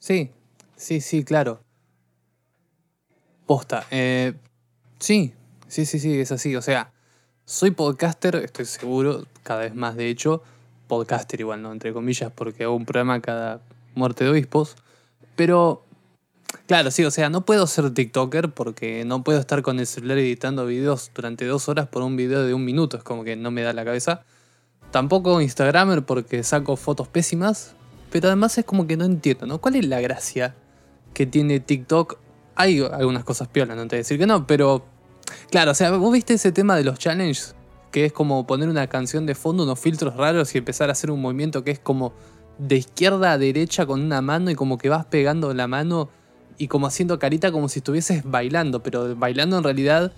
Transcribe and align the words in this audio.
Sí, 0.00 0.30
sí, 0.76 1.00
sí, 1.02 1.24
claro. 1.24 1.60
Posta. 3.46 3.86
Eh, 3.90 4.32
sí, 4.98 5.34
sí, 5.68 5.84
sí, 5.84 5.98
sí, 5.98 6.18
es 6.18 6.32
así. 6.32 6.56
O 6.56 6.62
sea, 6.62 6.90
soy 7.44 7.70
podcaster, 7.72 8.36
estoy 8.36 8.64
seguro, 8.64 9.26
cada 9.42 9.60
vez 9.60 9.74
más 9.74 9.96
de 9.96 10.08
hecho. 10.08 10.42
Podcaster 10.88 11.38
igual, 11.40 11.60
¿no? 11.60 11.70
Entre 11.70 11.92
comillas, 11.92 12.32
porque 12.34 12.64
hago 12.64 12.74
un 12.74 12.86
programa 12.86 13.20
cada 13.20 13.60
muerte 13.94 14.24
de 14.24 14.30
obispos. 14.30 14.76
Pero, 15.36 15.84
claro, 16.66 16.90
sí, 16.90 17.04
o 17.04 17.10
sea, 17.10 17.28
no 17.28 17.44
puedo 17.44 17.66
ser 17.66 17.92
TikToker 17.92 18.52
porque 18.52 19.04
no 19.04 19.22
puedo 19.22 19.38
estar 19.38 19.60
con 19.60 19.78
el 19.80 19.86
celular 19.86 20.16
editando 20.16 20.64
videos 20.64 21.10
durante 21.14 21.44
dos 21.44 21.68
horas 21.68 21.88
por 21.88 22.02
un 22.02 22.16
video 22.16 22.42
de 22.44 22.54
un 22.54 22.64
minuto. 22.64 22.96
Es 22.96 23.02
como 23.02 23.22
que 23.22 23.36
no 23.36 23.50
me 23.50 23.62
da 23.62 23.74
la 23.74 23.84
cabeza. 23.84 24.24
Tampoco 24.92 25.42
Instagramer 25.42 26.06
porque 26.06 26.42
saco 26.42 26.76
fotos 26.76 27.06
pésimas. 27.06 27.76
Pero 28.10 28.28
además 28.28 28.58
es 28.58 28.64
como 28.64 28.86
que 28.86 28.96
no 28.96 29.04
entiendo, 29.04 29.46
¿no? 29.46 29.60
¿Cuál 29.60 29.76
es 29.76 29.86
la 29.86 30.00
gracia 30.00 30.54
que 31.14 31.26
tiene 31.26 31.60
TikTok? 31.60 32.18
Hay 32.56 32.80
algunas 32.80 33.24
cosas 33.24 33.48
piolas, 33.48 33.76
no 33.76 33.82
te 33.84 33.88
voy 33.88 33.96
a 33.96 33.98
decir 33.98 34.18
que 34.18 34.26
no, 34.26 34.46
pero. 34.46 34.84
Claro, 35.50 35.70
o 35.70 35.74
sea, 35.74 35.92
vos 35.92 36.12
viste 36.12 36.34
ese 36.34 36.50
tema 36.50 36.76
de 36.76 36.82
los 36.82 36.98
challenges, 36.98 37.54
que 37.92 38.04
es 38.06 38.12
como 38.12 38.46
poner 38.46 38.68
una 38.68 38.88
canción 38.88 39.26
de 39.26 39.34
fondo, 39.34 39.62
unos 39.62 39.78
filtros 39.78 40.16
raros 40.16 40.54
y 40.54 40.58
empezar 40.58 40.88
a 40.88 40.92
hacer 40.92 41.10
un 41.10 41.20
movimiento 41.20 41.62
que 41.62 41.70
es 41.70 41.78
como 41.78 42.12
de 42.58 42.76
izquierda 42.76 43.32
a 43.32 43.38
derecha 43.38 43.86
con 43.86 44.02
una 44.02 44.20
mano 44.20 44.50
y 44.50 44.54
como 44.54 44.76
que 44.76 44.88
vas 44.88 45.06
pegando 45.06 45.54
la 45.54 45.66
mano 45.66 46.10
y 46.58 46.68
como 46.68 46.86
haciendo 46.86 47.18
carita 47.18 47.52
como 47.52 47.68
si 47.68 47.78
estuvieses 47.78 48.22
bailando, 48.24 48.82
pero 48.82 49.16
bailando 49.16 49.56
en 49.56 49.64
realidad 49.64 50.12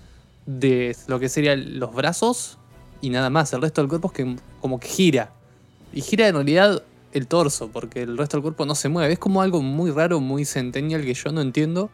de 0.45 0.95
lo 1.07 1.19
que 1.19 1.29
serían 1.29 1.79
los 1.79 1.93
brazos 1.93 2.57
y 3.01 3.09
nada 3.09 3.29
más. 3.29 3.53
El 3.53 3.61
resto 3.61 3.81
del 3.81 3.87
cuerpo 3.87 4.09
es 4.09 4.13
que 4.13 4.35
como 4.59 4.79
que 4.79 4.87
gira. 4.87 5.31
Y 5.93 6.01
gira 6.01 6.27
en 6.27 6.35
realidad 6.35 6.83
el 7.13 7.27
torso, 7.27 7.69
porque 7.71 8.01
el 8.01 8.17
resto 8.17 8.37
del 8.37 8.41
cuerpo 8.41 8.65
no 8.65 8.75
se 8.75 8.89
mueve. 8.89 9.13
Es 9.13 9.19
como 9.19 9.41
algo 9.41 9.61
muy 9.61 9.91
raro, 9.91 10.19
muy 10.19 10.45
centennial 10.45 11.03
que 11.03 11.13
yo 11.13 11.31
no 11.31 11.41
entiendo. 11.41 11.89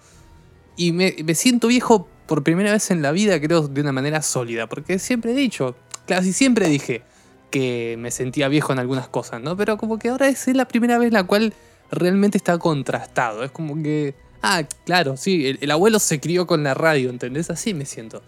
Y 0.75 0.91
me, 0.91 1.15
me 1.23 1.35
siento 1.35 1.67
viejo 1.67 2.07
por 2.25 2.43
primera 2.43 2.71
vez 2.71 2.89
en 2.91 3.01
la 3.01 3.11
vida, 3.11 3.39
creo, 3.39 3.67
de 3.67 3.81
una 3.81 3.91
manera 3.91 4.21
sólida. 4.21 4.67
Porque 4.67 4.97
siempre 4.99 5.31
he 5.31 5.35
dicho, 5.35 5.75
casi 6.07 6.33
siempre 6.33 6.67
dije 6.67 7.03
que 7.51 7.95
me 7.99 8.11
sentía 8.11 8.47
viejo 8.47 8.71
en 8.73 8.79
algunas 8.79 9.07
cosas, 9.07 9.41
¿no? 9.41 9.57
Pero 9.57 9.77
como 9.77 9.99
que 9.99 10.09
ahora 10.09 10.29
es 10.29 10.47
la 10.47 10.67
primera 10.67 10.97
vez 10.97 11.11
la 11.11 11.23
cual 11.23 11.53
realmente 11.91 12.37
está 12.37 12.57
contrastado. 12.57 13.43
Es 13.43 13.51
como 13.51 13.81
que, 13.81 14.15
ah, 14.41 14.63
claro, 14.85 15.17
sí, 15.17 15.47
el, 15.47 15.59
el 15.61 15.71
abuelo 15.71 15.99
se 15.99 16.19
crió 16.19 16.47
con 16.47 16.63
la 16.63 16.73
radio, 16.73 17.09
¿entendés? 17.09 17.49
Así 17.49 17.73
me 17.73 17.85
siento. 17.85 18.21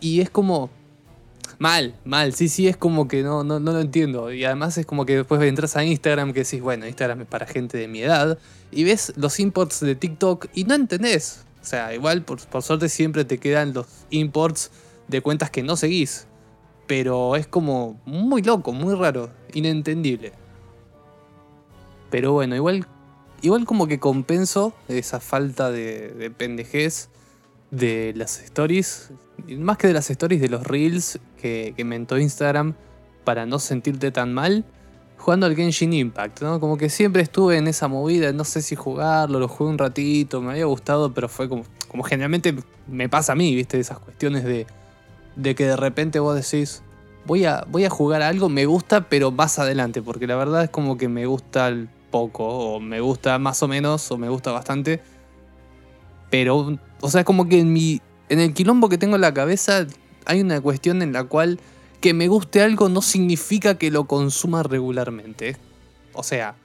Y 0.00 0.20
es 0.20 0.30
como, 0.30 0.70
Mal, 1.58 1.94
mal, 2.04 2.34
sí, 2.34 2.48
sí, 2.48 2.68
es 2.68 2.76
como 2.76 3.08
que 3.08 3.22
no, 3.22 3.44
no, 3.44 3.60
no 3.60 3.72
lo 3.72 3.80
entiendo. 3.80 4.32
Y 4.32 4.44
además 4.44 4.76
es 4.78 4.86
como 4.86 5.06
que 5.06 5.16
después 5.16 5.40
entras 5.42 5.76
a 5.76 5.84
Instagram 5.84 6.32
que 6.32 6.44
decís, 6.44 6.60
bueno, 6.60 6.86
Instagram 6.86 7.22
es 7.22 7.26
para 7.26 7.46
gente 7.46 7.78
de 7.78 7.88
mi 7.88 8.02
edad. 8.02 8.38
Y 8.70 8.84
ves 8.84 9.12
los 9.16 9.40
imports 9.40 9.80
de 9.80 9.94
TikTok 9.94 10.46
y 10.54 10.64
no 10.64 10.74
entendés. 10.74 11.44
O 11.62 11.64
sea, 11.64 11.94
igual 11.94 12.22
por, 12.22 12.40
suerte 12.62 12.88
siempre 12.88 13.24
te 13.24 13.38
quedan 13.38 13.74
los 13.74 13.86
imports 14.10 14.70
de 15.08 15.20
cuentas 15.20 15.50
que 15.50 15.62
no 15.62 15.76
seguís. 15.76 16.26
Pero 16.86 17.36
es 17.36 17.46
como 17.46 18.00
muy 18.04 18.42
loco, 18.42 18.72
muy 18.72 18.94
raro, 18.94 19.30
inentendible. 19.52 20.32
Pero 22.10 22.32
bueno, 22.32 22.54
igual, 22.54 22.86
igual 23.42 23.64
como 23.64 23.88
que 23.88 23.98
compenso 23.98 24.72
esa 24.88 25.18
falta 25.18 25.70
de, 25.70 26.10
de 26.10 26.30
pendejez 26.30 27.08
de 27.70 28.12
las 28.14 28.40
stories, 28.42 29.10
más 29.58 29.78
que 29.78 29.86
de 29.86 29.92
las 29.92 30.10
stories, 30.10 30.40
de 30.40 30.48
los 30.48 30.64
reels 30.64 31.18
que, 31.40 31.74
que 31.76 31.84
mentó 31.84 32.18
Instagram 32.18 32.74
para 33.24 33.46
no 33.46 33.58
sentirte 33.58 34.10
tan 34.10 34.32
mal, 34.32 34.64
jugando 35.18 35.46
al 35.46 35.56
Genshin 35.56 35.92
Impact, 35.92 36.42
¿no? 36.42 36.60
Como 36.60 36.76
que 36.76 36.88
siempre 36.88 37.22
estuve 37.22 37.58
en 37.58 37.66
esa 37.66 37.88
movida, 37.88 38.32
no 38.32 38.44
sé 38.44 38.62
si 38.62 38.76
jugarlo, 38.76 39.40
lo 39.40 39.48
jugué 39.48 39.70
un 39.70 39.78
ratito, 39.78 40.40
me 40.40 40.52
había 40.52 40.66
gustado, 40.66 41.12
pero 41.12 41.28
fue 41.28 41.48
como, 41.48 41.64
como 41.88 42.02
generalmente 42.04 42.54
me 42.86 43.08
pasa 43.08 43.32
a 43.32 43.34
mí, 43.34 43.54
¿viste? 43.54 43.78
Esas 43.80 43.98
cuestiones 43.98 44.44
de, 44.44 44.66
de 45.34 45.54
que 45.54 45.66
de 45.66 45.76
repente 45.76 46.18
vos 46.20 46.34
decís, 46.34 46.82
voy 47.24 47.44
a, 47.44 47.64
voy 47.68 47.84
a 47.84 47.90
jugar 47.90 48.22
algo, 48.22 48.48
me 48.48 48.66
gusta, 48.66 49.08
pero 49.08 49.30
más 49.32 49.58
adelante, 49.58 50.02
porque 50.02 50.26
la 50.26 50.36
verdad 50.36 50.64
es 50.64 50.70
como 50.70 50.96
que 50.96 51.08
me 51.08 51.26
gusta 51.26 51.74
poco, 52.10 52.46
o 52.46 52.80
me 52.80 53.00
gusta 53.00 53.38
más 53.38 53.62
o 53.62 53.68
menos, 53.68 54.10
o 54.10 54.18
me 54.18 54.28
gusta 54.28 54.52
bastante 54.52 55.02
pero, 56.30 56.78
o 57.00 57.10
sea, 57.10 57.24
como 57.24 57.48
que 57.48 57.60
en, 57.60 57.72
mi, 57.72 58.00
en 58.28 58.40
el 58.40 58.54
quilombo 58.54 58.88
que 58.88 58.98
tengo 58.98 59.16
en 59.16 59.20
la 59.22 59.34
cabeza 59.34 59.86
hay 60.24 60.40
una 60.40 60.60
cuestión 60.60 61.02
en 61.02 61.12
la 61.12 61.24
cual 61.24 61.60
que 62.00 62.14
me 62.14 62.28
guste 62.28 62.62
algo 62.62 62.88
no 62.88 63.02
significa 63.02 63.78
que 63.78 63.90
lo 63.90 64.04
consuma 64.04 64.62
regularmente. 64.62 65.56
O 66.12 66.22
sea, 66.22 66.56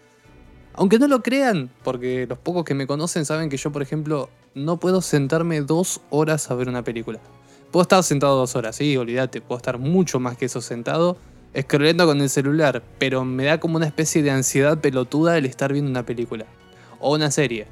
aunque 0.73 0.99
no 0.99 1.07
lo 1.07 1.21
crean, 1.21 1.69
porque 1.83 2.25
los 2.27 2.37
pocos 2.37 2.63
que 2.63 2.73
me 2.73 2.87
conocen 2.87 3.25
saben 3.25 3.49
que 3.49 3.57
yo, 3.57 3.71
por 3.71 3.81
ejemplo, 3.81 4.29
no 4.55 4.77
puedo 4.77 5.01
sentarme 5.01 5.61
dos 5.61 6.01
horas 6.09 6.49
a 6.49 6.55
ver 6.55 6.69
una 6.69 6.83
película. 6.83 7.19
Puedo 7.71 7.83
estar 7.83 8.03
sentado 8.03 8.35
dos 8.35 8.55
horas, 8.55 8.75
sí, 8.75 8.97
olvídate, 8.97 9.41
puedo 9.41 9.57
estar 9.57 9.77
mucho 9.77 10.19
más 10.19 10.37
que 10.37 10.45
eso 10.45 10.61
sentado, 10.61 11.17
escribiendo 11.53 12.05
con 12.05 12.19
el 12.21 12.29
celular, 12.29 12.83
pero 12.99 13.23
me 13.23 13.45
da 13.45 13.59
como 13.59 13.77
una 13.77 13.85
especie 13.85 14.23
de 14.23 14.31
ansiedad 14.31 14.79
pelotuda 14.79 15.37
el 15.37 15.45
estar 15.45 15.71
viendo 15.71 15.89
una 15.89 16.05
película. 16.05 16.45
O 16.99 17.15
una 17.15 17.31
serie. 17.31 17.67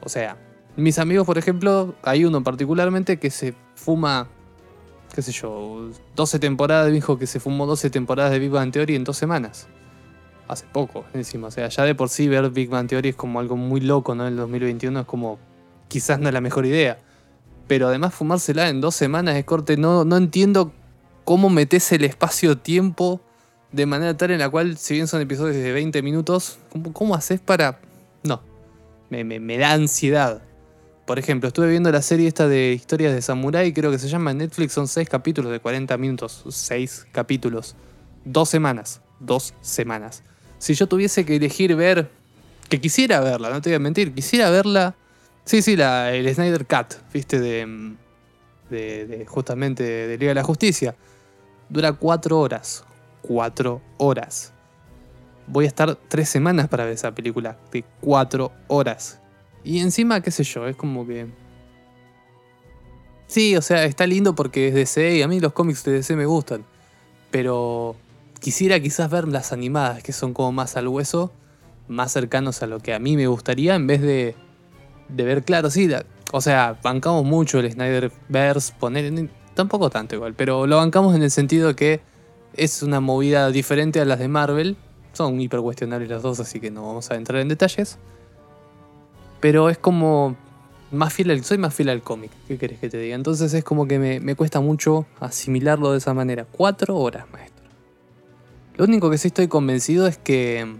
O 0.00 0.08
sea, 0.08 0.36
mis 0.76 0.98
amigos, 0.98 1.26
por 1.26 1.38
ejemplo, 1.38 1.94
hay 2.02 2.24
uno 2.24 2.42
particularmente 2.42 3.18
que 3.18 3.30
se 3.30 3.54
fuma, 3.74 4.28
qué 5.14 5.22
sé 5.22 5.32
yo, 5.32 5.90
12 6.14 6.38
temporadas, 6.38 6.92
dijo 6.92 7.18
que 7.18 7.26
se 7.26 7.40
fumó 7.40 7.66
12 7.66 7.90
temporadas 7.90 8.32
de 8.32 8.38
Big 8.38 8.50
Bang 8.50 8.70
Theory 8.72 8.94
en 8.94 9.04
dos 9.04 9.16
semanas. 9.16 9.68
Hace 10.48 10.66
poco, 10.72 11.04
encima. 11.14 11.48
O 11.48 11.50
sea, 11.50 11.68
ya 11.68 11.84
de 11.84 11.94
por 11.94 12.08
sí 12.08 12.28
ver 12.28 12.50
Big 12.50 12.68
Bang 12.68 12.88
Theory 12.88 13.10
es 13.10 13.16
como 13.16 13.40
algo 13.40 13.56
muy 13.56 13.80
loco, 13.80 14.14
¿no? 14.14 14.26
En 14.26 14.34
el 14.34 14.38
2021 14.38 15.00
es 15.00 15.06
como, 15.06 15.38
quizás 15.88 16.20
no 16.20 16.28
es 16.28 16.34
la 16.34 16.40
mejor 16.40 16.66
idea. 16.66 16.98
Pero 17.66 17.88
además 17.88 18.14
fumársela 18.14 18.68
en 18.68 18.80
dos 18.80 18.94
semanas 18.94 19.34
de 19.34 19.44
corte, 19.44 19.76
no, 19.76 20.04
no 20.04 20.16
entiendo 20.16 20.72
cómo 21.24 21.50
metes 21.50 21.90
el 21.90 22.04
espacio-tiempo 22.04 23.20
de 23.72 23.86
manera 23.86 24.16
tal 24.16 24.30
en 24.30 24.38
la 24.38 24.48
cual, 24.48 24.76
si 24.76 24.94
bien 24.94 25.08
son 25.08 25.20
episodios 25.20 25.56
de 25.56 25.72
20 25.72 26.00
minutos, 26.02 26.58
¿cómo, 26.70 26.92
cómo 26.92 27.14
haces 27.14 27.40
para...? 27.40 27.80
No, 28.22 28.40
me, 29.10 29.24
me, 29.24 29.40
me 29.40 29.58
da 29.58 29.72
ansiedad. 29.72 30.42
Por 31.06 31.20
ejemplo, 31.20 31.46
estuve 31.46 31.68
viendo 31.68 31.90
la 31.92 32.02
serie 32.02 32.26
esta 32.26 32.48
de 32.48 32.72
historias 32.72 33.14
de 33.14 33.22
Samurai, 33.22 33.72
creo 33.72 33.92
que 33.92 33.98
se 33.98 34.08
llama 34.08 34.34
Netflix, 34.34 34.72
son 34.72 34.88
6 34.88 35.08
capítulos 35.08 35.52
de 35.52 35.60
40 35.60 35.96
minutos. 35.98 36.42
6 36.48 37.06
capítulos. 37.12 37.76
Dos 38.24 38.48
semanas. 38.48 39.00
Dos 39.20 39.54
semanas. 39.60 40.24
Si 40.58 40.74
yo 40.74 40.88
tuviese 40.88 41.24
que 41.24 41.36
elegir 41.36 41.76
ver, 41.76 42.10
que 42.68 42.80
quisiera 42.80 43.20
verla, 43.20 43.50
no 43.50 43.60
te 43.60 43.70
voy 43.70 43.76
a 43.76 43.78
mentir, 43.78 44.12
quisiera 44.12 44.50
verla. 44.50 44.96
Sí, 45.44 45.62
sí, 45.62 45.76
la, 45.76 46.12
el 46.12 46.34
Snyder 46.34 46.66
Cut, 46.66 46.96
viste, 47.12 47.38
de, 47.38 47.94
de, 48.68 49.06
de 49.06 49.26
justamente 49.26 49.84
de 49.84 50.18
Liga 50.18 50.30
de 50.30 50.34
la 50.34 50.42
Justicia. 50.42 50.96
Dura 51.68 51.92
4 51.92 52.36
horas. 52.36 52.84
4 53.22 53.80
horas. 53.98 54.52
Voy 55.46 55.66
a 55.66 55.68
estar 55.68 55.94
3 55.94 56.28
semanas 56.28 56.66
para 56.66 56.84
ver 56.84 56.94
esa 56.94 57.14
película 57.14 57.56
de 57.70 57.84
4 58.00 58.50
horas. 58.66 59.20
Y 59.66 59.80
encima, 59.80 60.20
qué 60.20 60.30
sé 60.30 60.44
yo, 60.44 60.68
es 60.68 60.76
como 60.76 61.04
que... 61.04 61.26
Sí, 63.26 63.56
o 63.56 63.62
sea, 63.62 63.84
está 63.84 64.06
lindo 64.06 64.36
porque 64.36 64.68
es 64.68 64.74
DC 64.74 65.16
y 65.16 65.22
a 65.22 65.28
mí 65.28 65.40
los 65.40 65.52
cómics 65.52 65.82
de 65.82 65.90
DC 65.90 66.14
me 66.14 66.24
gustan. 66.24 66.64
Pero 67.32 67.96
quisiera 68.38 68.78
quizás 68.78 69.10
ver 69.10 69.26
las 69.26 69.52
animadas, 69.52 70.04
que 70.04 70.12
son 70.12 70.34
como 70.34 70.52
más 70.52 70.76
al 70.76 70.86
hueso, 70.86 71.32
más 71.88 72.12
cercanos 72.12 72.62
a 72.62 72.68
lo 72.68 72.78
que 72.78 72.94
a 72.94 73.00
mí 73.00 73.16
me 73.16 73.26
gustaría, 73.26 73.74
en 73.74 73.88
vez 73.88 74.02
de, 74.02 74.36
de 75.08 75.24
ver, 75.24 75.42
claro, 75.42 75.68
sí, 75.68 75.90
o 76.30 76.40
sea, 76.40 76.78
bancamos 76.80 77.24
mucho 77.24 77.58
el 77.58 77.72
Snyderverse, 77.72 78.72
poner, 78.78 79.28
tampoco 79.54 79.90
tanto 79.90 80.14
igual, 80.14 80.34
pero 80.34 80.68
lo 80.68 80.76
bancamos 80.76 81.16
en 81.16 81.24
el 81.24 81.32
sentido 81.32 81.74
que 81.74 82.00
es 82.54 82.84
una 82.84 83.00
movida 83.00 83.50
diferente 83.50 84.00
a 84.00 84.04
las 84.04 84.20
de 84.20 84.28
Marvel. 84.28 84.76
Son 85.12 85.40
hiper 85.40 85.60
cuestionables 85.60 86.08
las 86.08 86.22
dos, 86.22 86.38
así 86.38 86.60
que 86.60 86.70
no 86.70 86.86
vamos 86.86 87.10
a 87.10 87.16
entrar 87.16 87.40
en 87.40 87.48
detalles. 87.48 87.98
Pero 89.40 89.68
es 89.70 89.78
como 89.78 90.36
más 90.90 91.12
fiel 91.12 91.30
al, 91.30 91.44
soy 91.44 91.58
más 91.58 91.74
fiel 91.74 91.88
al 91.88 92.02
cómic, 92.02 92.30
¿qué 92.48 92.58
querés 92.58 92.78
que 92.78 92.88
te 92.88 92.98
diga? 92.98 93.14
Entonces 93.14 93.52
es 93.54 93.64
como 93.64 93.86
que 93.86 93.98
me, 93.98 94.20
me, 94.20 94.34
cuesta 94.34 94.60
mucho 94.60 95.06
asimilarlo 95.20 95.92
de 95.92 95.98
esa 95.98 96.14
manera. 96.14 96.46
Cuatro 96.50 96.96
horas, 96.96 97.26
maestro. 97.32 97.66
Lo 98.76 98.84
único 98.84 99.10
que 99.10 99.18
sí 99.18 99.28
estoy 99.28 99.48
convencido 99.48 100.06
es 100.06 100.18
que... 100.18 100.76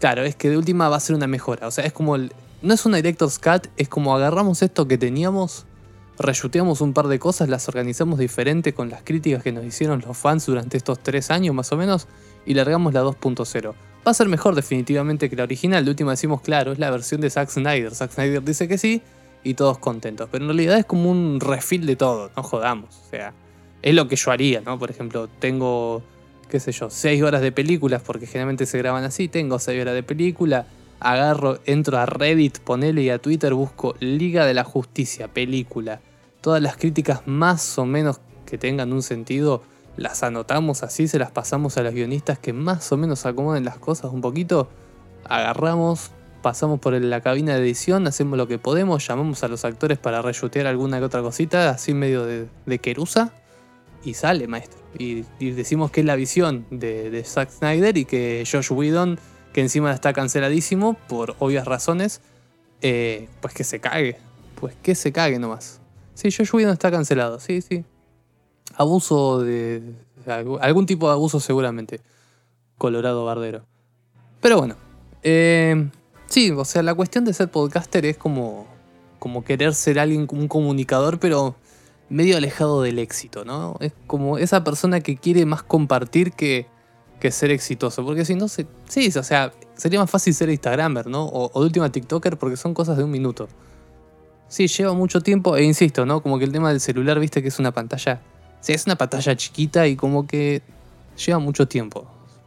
Claro, 0.00 0.22
es 0.22 0.36
que 0.36 0.48
de 0.48 0.56
última 0.56 0.88
va 0.88 0.96
a 0.96 1.00
ser 1.00 1.16
una 1.16 1.26
mejora. 1.26 1.66
O 1.66 1.70
sea, 1.70 1.84
es 1.84 1.92
como... 1.92 2.16
No 2.16 2.74
es 2.74 2.86
una 2.86 2.96
Director's 2.96 3.38
Cut, 3.38 3.68
es 3.76 3.88
como 3.88 4.16
agarramos 4.16 4.62
esto 4.62 4.88
que 4.88 4.98
teníamos, 4.98 5.64
reshuteamos 6.18 6.80
un 6.80 6.92
par 6.92 7.06
de 7.06 7.20
cosas, 7.20 7.48
las 7.48 7.68
organizamos 7.68 8.18
diferente 8.18 8.74
con 8.74 8.90
las 8.90 9.02
críticas 9.04 9.44
que 9.44 9.52
nos 9.52 9.64
hicieron 9.64 10.02
los 10.04 10.16
fans 10.16 10.46
durante 10.46 10.76
estos 10.76 10.98
tres 10.98 11.30
años 11.30 11.54
más 11.54 11.70
o 11.70 11.76
menos, 11.76 12.08
y 12.46 12.54
largamos 12.54 12.94
la 12.94 13.04
2.0. 13.04 13.74
Va 14.08 14.12
a 14.12 14.14
ser 14.14 14.30
mejor 14.30 14.54
definitivamente 14.54 15.28
que 15.28 15.36
la 15.36 15.42
original. 15.42 15.84
De 15.84 15.90
última 15.90 16.12
decimos, 16.12 16.40
claro, 16.40 16.72
es 16.72 16.78
la 16.78 16.90
versión 16.90 17.20
de 17.20 17.28
Zack 17.28 17.50
Snyder. 17.50 17.94
Zack 17.94 18.10
Snyder 18.12 18.42
dice 18.42 18.66
que 18.66 18.78
sí 18.78 19.02
y 19.44 19.52
todos 19.52 19.76
contentos. 19.76 20.30
Pero 20.32 20.44
en 20.44 20.48
realidad 20.48 20.78
es 20.78 20.86
como 20.86 21.10
un 21.10 21.40
refill 21.40 21.84
de 21.84 21.94
todo, 21.94 22.30
no 22.34 22.42
jodamos. 22.42 23.02
O 23.06 23.10
sea, 23.10 23.34
es 23.82 23.94
lo 23.94 24.08
que 24.08 24.16
yo 24.16 24.30
haría, 24.30 24.62
¿no? 24.62 24.78
Por 24.78 24.90
ejemplo, 24.90 25.28
tengo, 25.40 26.02
qué 26.48 26.58
sé 26.58 26.72
yo, 26.72 26.88
6 26.88 27.22
horas 27.22 27.42
de 27.42 27.52
películas, 27.52 28.00
porque 28.00 28.26
generalmente 28.26 28.64
se 28.64 28.78
graban 28.78 29.04
así. 29.04 29.28
Tengo 29.28 29.58
6 29.58 29.78
horas 29.78 29.92
de 29.92 30.02
película. 30.02 30.64
agarro, 31.00 31.58
entro 31.66 31.98
a 31.98 32.06
Reddit, 32.06 32.60
ponele 32.60 33.02
y 33.02 33.10
a 33.10 33.18
Twitter, 33.18 33.52
busco 33.52 33.94
Liga 34.00 34.46
de 34.46 34.54
la 34.54 34.64
Justicia, 34.64 35.28
película. 35.28 36.00
Todas 36.40 36.62
las 36.62 36.78
críticas 36.78 37.26
más 37.26 37.78
o 37.78 37.84
menos 37.84 38.20
que 38.46 38.56
tengan 38.56 38.90
un 38.90 39.02
sentido, 39.02 39.62
las 39.98 40.22
anotamos 40.22 40.82
así, 40.82 41.08
se 41.08 41.18
las 41.18 41.30
pasamos 41.30 41.76
a 41.76 41.82
los 41.82 41.92
guionistas 41.92 42.38
que 42.38 42.52
más 42.52 42.90
o 42.92 42.96
menos 42.96 43.26
acomoden 43.26 43.64
las 43.64 43.78
cosas 43.78 44.12
un 44.12 44.20
poquito. 44.20 44.70
Agarramos, 45.24 46.12
pasamos 46.40 46.80
por 46.80 46.94
la 46.94 47.20
cabina 47.20 47.54
de 47.54 47.60
edición, 47.60 48.06
hacemos 48.06 48.38
lo 48.38 48.46
que 48.46 48.58
podemos, 48.58 49.06
llamamos 49.06 49.42
a 49.42 49.48
los 49.48 49.64
actores 49.64 49.98
para 49.98 50.22
reyutear 50.22 50.66
alguna 50.66 50.98
que 50.98 51.04
otra 51.04 51.20
cosita, 51.20 51.68
así 51.70 51.92
medio 51.92 52.24
de, 52.24 52.46
de 52.64 52.78
querusa, 52.78 53.32
y 54.04 54.14
sale, 54.14 54.46
maestro. 54.46 54.78
Y, 54.96 55.24
decimos 55.40 55.90
que 55.90 56.00
es 56.00 56.06
la 56.06 56.16
visión 56.16 56.66
de, 56.70 57.22
Zack 57.24 57.50
Snyder 57.50 57.96
y 57.96 58.04
que 58.04 58.44
Josh 58.50 58.72
Whedon 58.72 59.18
que 59.52 59.60
encima 59.60 59.92
está 59.92 60.12
canceladísimo 60.12 60.94
por 61.08 61.34
obvias 61.38 61.66
razones, 61.66 62.20
eh, 62.80 63.28
pues 63.40 63.54
que 63.54 63.64
se 63.64 63.80
cague. 63.80 64.16
Pues 64.54 64.74
que 64.82 64.94
se 64.94 65.10
cague 65.10 65.38
nomás. 65.38 65.80
Sí, 66.14 66.30
Josh 66.30 66.50
Whedon 66.54 66.72
está 66.72 66.90
cancelado, 66.90 67.40
sí, 67.40 67.60
sí. 67.60 67.84
Abuso 68.76 69.40
de. 69.40 69.82
algún 70.60 70.86
tipo 70.86 71.06
de 71.08 71.12
abuso 71.12 71.40
seguramente. 71.40 72.00
Colorado 72.76 73.24
Bardero. 73.24 73.64
Pero 74.40 74.58
bueno. 74.58 74.76
Eh, 75.22 75.90
sí, 76.26 76.50
o 76.50 76.64
sea, 76.64 76.82
la 76.82 76.94
cuestión 76.94 77.24
de 77.24 77.32
ser 77.32 77.50
podcaster 77.50 78.06
es 78.06 78.16
como. 78.16 78.66
como 79.18 79.44
querer 79.44 79.74
ser 79.74 79.98
alguien, 79.98 80.28
un 80.30 80.48
comunicador, 80.48 81.18
pero 81.18 81.56
medio 82.08 82.36
alejado 82.36 82.82
del 82.82 82.98
éxito, 82.98 83.44
¿no? 83.44 83.76
Es 83.80 83.92
como 84.06 84.38
esa 84.38 84.64
persona 84.64 85.00
que 85.00 85.16
quiere 85.16 85.44
más 85.44 85.62
compartir 85.62 86.32
que 86.32 86.66
que 87.18 87.30
ser 87.30 87.50
exitoso. 87.50 88.04
Porque 88.04 88.24
si 88.24 88.34
no, 88.34 88.48
se, 88.48 88.66
sí, 88.88 89.10
o 89.16 89.22
sea, 89.22 89.52
sería 89.74 90.00
más 90.00 90.10
fácil 90.10 90.34
ser 90.34 90.48
Instagramer, 90.50 91.06
¿no? 91.06 91.26
O, 91.26 91.60
de 91.60 91.66
última 91.66 91.90
TikToker 91.90 92.38
porque 92.38 92.56
son 92.56 92.74
cosas 92.74 92.96
de 92.96 93.04
un 93.04 93.10
minuto. 93.10 93.48
Sí, 94.48 94.66
lleva 94.66 94.94
mucho 94.94 95.20
tiempo 95.20 95.56
e 95.56 95.64
insisto, 95.64 96.06
¿no? 96.06 96.22
Como 96.22 96.38
que 96.38 96.44
el 96.44 96.52
tema 96.52 96.70
del 96.70 96.80
celular, 96.80 97.20
viste 97.20 97.42
que 97.42 97.48
es 97.48 97.58
una 97.58 97.72
pantalla... 97.72 98.20
Sí, 98.60 98.72
es 98.72 98.86
una 98.86 98.96
pantalla 98.96 99.36
chiquita 99.36 99.86
y 99.86 99.96
como 99.96 100.26
que 100.26 100.62
lleva 101.24 101.38
mucho 101.38 101.68
tiempo. 101.68 102.06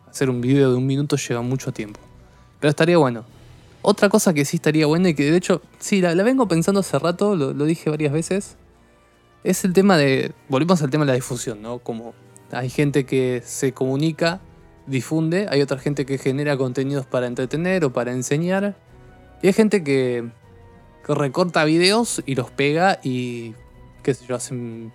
Hacer 0.10 0.30
un 0.30 0.42
video 0.42 0.72
de 0.72 0.78
un 0.78 0.86
minuto 0.86 1.16
lleva 1.16 1.42
mucho 1.42 1.72
tiempo. 1.72 2.00
Pero 2.60 2.70
estaría 2.70 2.98
bueno. 2.98 3.24
Otra 3.82 4.10
cosa 4.10 4.34
que 4.34 4.46
sí 4.46 4.58
estaría 4.58 4.86
buena 4.86 5.10
y 5.10 5.14
que 5.16 5.32
de 5.32 5.38
hecho, 5.38 5.62
sí, 5.80 6.02
la, 6.02 6.14
vengo 6.24 6.48
pensando 6.48 6.82
hace 6.82 7.00
rato, 7.00 7.36
lo, 7.36 7.54
lo 7.54 7.66
dije 7.66 7.90
varias 7.90 8.14
veces, 8.14 8.58
es 9.44 9.66
el 9.66 9.74
tema 9.74 9.98
de... 9.98 10.34
Volvemos 10.50 10.82
al 10.84 10.90
tema 10.90 11.06
de 11.06 11.12
la 11.12 11.16
difusión, 11.16 11.62
¿no? 11.62 11.80
Como 11.80 12.14
hay 12.52 12.70
gente 12.70 13.06
que 13.06 13.42
se 13.44 13.74
comunica 13.74 14.42
difunde, 14.88 15.48
hay 15.50 15.62
otra 15.62 15.80
gente 15.80 16.06
que 16.06 16.18
genera 16.18 16.58
contenidos 16.58 17.06
para 17.06 17.28
entretener 17.28 17.86
o 17.86 17.94
para 17.94 18.12
enseñar, 18.12 18.76
y 19.42 19.48
hay 19.48 19.54
gente 19.54 19.84
que, 19.84 20.30
recorta 21.08 21.66
videos 21.66 22.22
y 22.26 22.36
los 22.36 22.52
pega 22.52 23.00
y, 23.04 23.54
qué 24.04 24.14
sé 24.14 24.26
yo, 24.28 24.36
hacen 24.36 24.94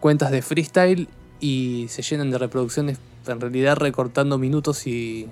cuentas 0.00 0.30
de 0.30 0.42
freestyle 0.42 1.08
y 1.40 1.86
se 1.88 2.02
llenan 2.02 2.30
de 2.30 2.38
reproducciones, 2.38 2.98
en 3.26 3.40
realidad 3.40 3.76
recortando 3.76 4.38
minutos 4.38 4.86
y, 4.86 5.28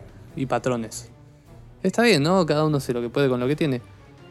patrones. 0.49 1.09
Está 1.83 2.03
bien, 2.03 2.23
¿no? 2.23 2.45
Cada 2.45 2.65
uno 2.65 2.77
hace 2.77 2.93
lo 2.93 3.01
que 3.01 3.09
puede 3.09 3.29
con 3.29 3.41
lo 3.41 3.47
que 3.47 3.57
tiene. 3.57 3.81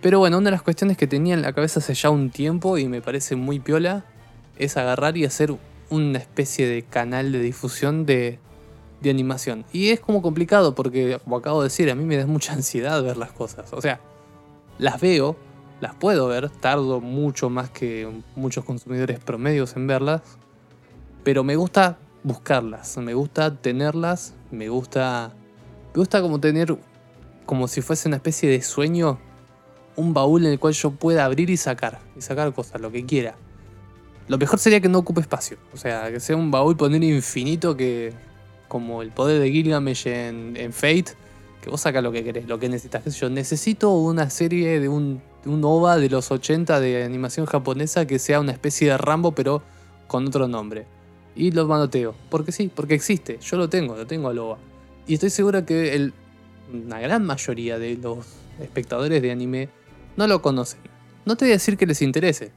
Pero 0.01 0.19
bueno, 0.19 0.37
una 0.37 0.45
de 0.45 0.51
las 0.51 0.61
cuestiones 0.61 0.97
que 0.97 1.07
tenía 1.07 1.33
en 1.33 1.41
la 1.41 1.53
cabeza 1.53 1.79
hace 1.79 1.95
ya 1.95 2.09
un 2.09 2.29
tiempo 2.29 2.77
y 2.77 2.87
me 2.87 3.01
parece 3.01 3.35
muy 3.35 3.59
piola 3.59 4.05
es 4.59 4.77
agarrar 4.77 5.17
y 5.17 5.25
hacer 5.25 5.55
una 5.89 6.19
especie 6.19 6.67
de 6.67 6.83
canal 6.83 7.31
de 7.31 7.39
difusión 7.39 8.05
de 8.05 8.39
de 9.05 9.09
animación. 9.09 9.65
Y 9.71 9.89
es 9.89 9.99
como 9.99 10.21
complicado 10.21 10.75
porque, 10.75 11.19
como 11.23 11.38
acabo 11.38 11.61
de 11.61 11.67
decir, 11.67 11.89
a 11.89 11.95
mí 11.95 12.03
me 12.03 12.17
da 12.17 12.25
mucha 12.25 12.53
ansiedad 12.53 13.01
ver 13.03 13.17
las 13.17 13.31
cosas. 13.31 13.71
O 13.73 13.81
sea, 13.81 13.99
las 14.77 14.99
veo, 14.99 15.38
las 15.81 15.95
puedo 15.95 16.27
ver, 16.27 16.50
tardo 16.50 17.01
mucho 17.01 17.50
más 17.50 17.69
que 17.69 18.10
muchos 18.36 18.63
consumidores 18.66 19.19
promedios 19.19 19.75
en 19.75 19.88
verlas, 19.88 20.22
pero 21.24 21.44
me 21.44 21.56
gusta 21.56 21.98
buscarlas, 22.24 22.98
me 22.98 23.13
gusta 23.13 23.56
tenerlas, 23.56 24.33
me 24.51 24.69
gusta... 24.69 25.33
Me 25.94 26.00
gusta 26.00 26.22
como 26.22 26.42
tener, 26.42 26.77
como 27.45 27.69
si 27.69 27.81
fuese 27.81 28.10
una 28.10 28.18
especie 28.18 28.50
de 28.50 28.62
sueño, 28.62 29.18
un 29.95 30.13
baúl 30.13 30.45
en 30.45 30.51
el 30.51 30.60
cual 30.60 30.74
yo 30.74 30.92
pueda 30.92 31.24
abrir 31.24 31.50
y 31.50 31.56
sacar, 31.56 32.01
y 32.18 32.22
sacar 32.22 32.54
cosas, 32.54 32.81
lo 32.81 32.92
que 32.92 33.06
quiera. 33.06 33.36
Lo 34.27 34.38
mejor 34.38 34.60
sería 34.60 34.81
que 34.81 34.89
no 34.89 35.00
ocupe 35.00 35.22
espacio, 35.22 35.57
o 35.74 35.77
sea, 35.77 36.12
que 36.12 36.19
sea 36.19 36.36
un 36.36 36.51
baúl 36.51 36.75
poner 36.75 37.01
infinito 37.01 37.77
que, 37.77 38.12
como 38.68 39.01
el 39.04 39.12
poder 39.12 39.39
de 39.39 39.51
Gilgamesh 39.51 40.07
en, 40.07 40.74
Fate, 40.74 41.13
que 41.62 41.69
vos 41.69 41.80
sacas 41.80 42.04
lo 42.04 42.12
que 42.12 42.24
querés, 42.24 42.48
lo 42.48 42.60
que 42.60 42.68
necesitas. 42.68 43.16
Yo 43.18 43.30
necesito 43.30 43.92
una 43.92 44.30
serie 44.30 44.80
de 44.80 44.89
un, 44.89 45.22
un 45.45 45.63
OVA 45.63 45.97
de 45.97 46.09
los 46.09 46.31
80 46.31 46.80
de 46.80 47.03
animación 47.03 47.45
japonesa 47.45 48.06
que 48.06 48.19
sea 48.19 48.39
una 48.39 48.51
especie 48.51 48.89
de 48.89 48.97
Rambo, 48.97 49.33
pero 49.33 49.62
con 50.07 50.27
otro 50.27 50.47
nombre. 50.47 50.86
Y 51.36 51.51
lo 51.51 51.68
manoteo. 51.68 52.15
Porque 52.30 52.51
sí, 52.51 52.71
porque 52.74 52.95
existe. 52.95 53.39
Yo 53.42 53.57
lo 53.57 53.69
tengo, 53.69 53.95
lo 53.95 54.07
tengo 54.07 54.30
al 54.30 54.39
OVA. 54.39 54.57
Y 55.07 55.15
estoy 55.15 55.30
seguro 55.30 55.65
que 55.65 55.95
el, 55.95 56.13
una 56.74 57.00
gran 57.00 57.25
mayoría 57.25 57.77
de 57.77 57.97
los 57.97 58.25
espectadores 58.59 59.21
de 59.21 59.31
anime 59.31 59.69
no 60.18 60.27
lo 60.27 60.42
conocen. 60.42 60.80
No 61.25 61.36
te 61.36 61.45
voy 61.45 61.51
a 61.51 61.56
decir 61.56 61.77
que 61.77 61.86
les 61.86 62.01
interese. 62.01 62.51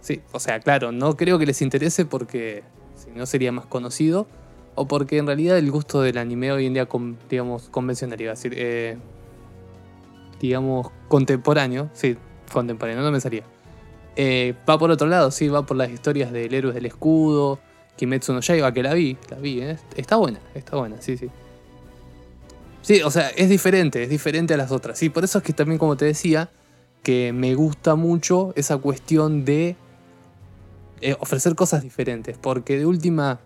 Sí, 0.00 0.20
o 0.32 0.40
sea, 0.40 0.60
claro, 0.60 0.92
no 0.92 1.16
creo 1.16 1.38
que 1.38 1.46
les 1.46 1.60
interese 1.60 2.04
porque 2.04 2.62
si 2.94 3.10
no 3.10 3.26
sería 3.26 3.52
más 3.52 3.66
conocido 3.66 4.26
o 4.74 4.86
porque 4.86 5.18
en 5.18 5.26
realidad 5.26 5.58
el 5.58 5.70
gusto 5.70 6.02
del 6.02 6.18
anime 6.18 6.52
hoy 6.52 6.66
en 6.66 6.74
día, 6.74 6.88
digamos, 7.28 7.68
convencional, 7.68 8.20
iba 8.20 8.30
a 8.30 8.34
decir, 8.34 8.54
eh, 8.56 8.96
digamos, 10.40 10.88
contemporáneo, 11.08 11.90
sí, 11.92 12.16
contemporáneo, 12.52 13.02
no 13.02 13.10
me 13.10 13.20
salía. 13.20 13.44
Eh, 14.16 14.54
va 14.68 14.78
por 14.78 14.90
otro 14.90 15.06
lado, 15.06 15.30
sí, 15.30 15.48
va 15.48 15.64
por 15.64 15.76
las 15.76 15.90
historias 15.90 16.32
del 16.32 16.52
héroe 16.52 16.72
del 16.72 16.86
escudo, 16.86 17.58
Kimetsu 17.96 18.32
no 18.32 18.40
Yaiba, 18.40 18.72
que 18.72 18.82
la 18.82 18.94
vi, 18.94 19.16
la 19.30 19.38
vi, 19.38 19.60
¿eh? 19.60 19.78
está 19.96 20.16
buena, 20.16 20.40
está 20.54 20.76
buena, 20.76 21.00
sí, 21.00 21.16
sí. 21.16 21.28
Sí, 22.82 23.02
o 23.02 23.10
sea, 23.10 23.28
es 23.30 23.48
diferente, 23.48 24.02
es 24.02 24.08
diferente 24.08 24.54
a 24.54 24.56
las 24.56 24.72
otras, 24.72 24.98
sí, 24.98 25.08
por 25.08 25.24
eso 25.24 25.38
es 25.38 25.44
que 25.44 25.52
también, 25.52 25.78
como 25.78 25.96
te 25.96 26.04
decía, 26.04 26.50
que 27.02 27.32
me 27.32 27.54
gusta 27.54 27.94
mucho 27.94 28.52
esa 28.56 28.78
cuestión 28.78 29.44
de 29.44 29.76
ofrecer 31.20 31.54
cosas 31.54 31.82
diferentes, 31.82 32.36
porque 32.38 32.76
de 32.76 32.86
última 32.86 33.40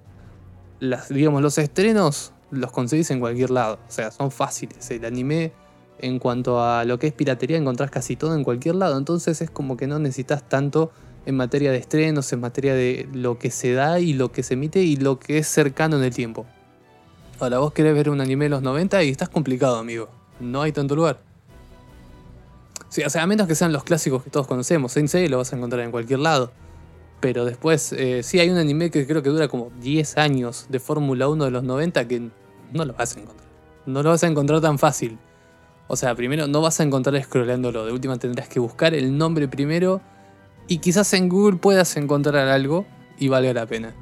digamos, 1.11 1.43
los 1.43 1.59
estrenos 1.59 2.33
los 2.51 2.73
conseguís 2.73 3.11
en 3.11 3.21
cualquier 3.21 3.51
lado. 3.51 3.79
O 3.89 3.93
sea, 3.93 4.11
son 4.11 4.31
fáciles. 4.31 4.91
El 4.91 5.05
anime, 5.05 5.53
en 5.99 6.19
cuanto 6.19 6.63
a 6.63 6.85
lo 6.85 6.99
que 6.99 7.07
es 7.07 7.13
piratería, 7.13 7.57
encontrás 7.57 7.91
casi 7.91 8.17
todo 8.17 8.35
en 8.35 8.45
cualquier 8.45 8.75
lado. 8.75 8.99
Entonces 8.99 9.41
es 9.41 9.51
como 9.51 9.77
que 9.77 9.87
no 9.87 9.99
necesitas 9.99 10.49
tanto 10.49 10.91
en 11.27 11.37
materia 11.37 11.71
de 11.71 11.79
estrenos, 11.79 12.33
en 12.33 12.41
materia 12.41 12.75
de 12.75 13.09
lo 13.13 13.39
que 13.39 13.51
se 13.51 13.73
da 13.73 14.01
y 14.01 14.13
lo 14.13 14.33
que 14.33 14.43
se 14.43 14.55
emite 14.55 14.83
y 14.83 14.97
lo 14.97 15.19
que 15.19 15.39
es 15.39 15.47
cercano 15.47 15.97
en 15.97 16.05
el 16.05 16.15
tiempo. 16.15 16.47
Ahora, 17.39 17.59
vos 17.59 17.73
querés 17.73 17.95
ver 17.95 18.11
un 18.11 18.21
anime 18.21 18.45
de 18.47 18.51
los 18.51 18.63
90 18.63 19.03
y 19.03 19.11
estás 19.11 19.29
complicado, 19.29 19.77
amigo. 19.77 20.09
No 20.41 20.63
hay 20.63 20.73
tanto 20.73 20.95
lugar. 20.95 21.21
Sí, 22.89 23.03
o 23.03 23.11
sea, 23.11 23.23
a 23.23 23.27
menos 23.27 23.47
que 23.47 23.55
sean 23.55 23.73
los 23.73 23.85
clásicos 23.85 24.23
que 24.23 24.31
todos 24.31 24.47
conocemos. 24.47 24.93
Sensei 24.93 25.29
lo 25.29 25.39
vas 25.39 25.53
a 25.53 25.57
encontrar 25.57 25.83
en 25.83 25.91
cualquier 25.91 26.19
lado. 26.19 26.53
Pero 27.21 27.45
después, 27.45 27.93
eh, 27.93 28.23
sí, 28.23 28.39
hay 28.39 28.51
un 28.51 28.59
anime 28.59 28.91
que 28.91 29.07
creo 29.07 29.23
que 29.23 29.31
dura 29.31 29.49
como 29.49 29.71
10 29.81 30.19
años 30.19 30.67
de 30.69 30.81
Fórmula 30.81 31.29
1 31.29 31.45
de 31.45 31.51
los 31.51 31.63
90 31.63 32.07
que 32.09 32.31
no 32.73 32.85
lo 32.85 32.93
vas 32.93 33.17
a 33.17 33.21
encontrar. 33.21 33.49
No 33.87 34.03
lo 34.03 34.11
vas 34.11 34.25
a 34.25 34.27
encontrar 34.27 34.61
tan 34.61 34.79
fácil. 34.79 35.19
O 35.89 35.97
sea, 35.97 36.15
primero 36.15 36.47
no 36.47 36.61
vas 36.61 36.81
a 36.81 36.83
encontrar 36.83 37.23
scrollándolo. 37.23 37.85
De 37.85 37.93
última 37.93 38.19
tendrás 38.19 38.49
que 38.49 38.61
buscar 38.61 38.95
el 38.95 39.17
nombre 39.17 39.49
primero. 39.49 40.01
Y 40.69 40.79
quizás 40.79 41.13
en 41.13 41.29
Google 41.29 41.59
puedas 41.59 41.97
encontrar 41.97 42.49
algo 42.49 42.87
y 43.19 43.29
valga 43.29 43.53
la 43.53 43.67
pena. 43.67 43.95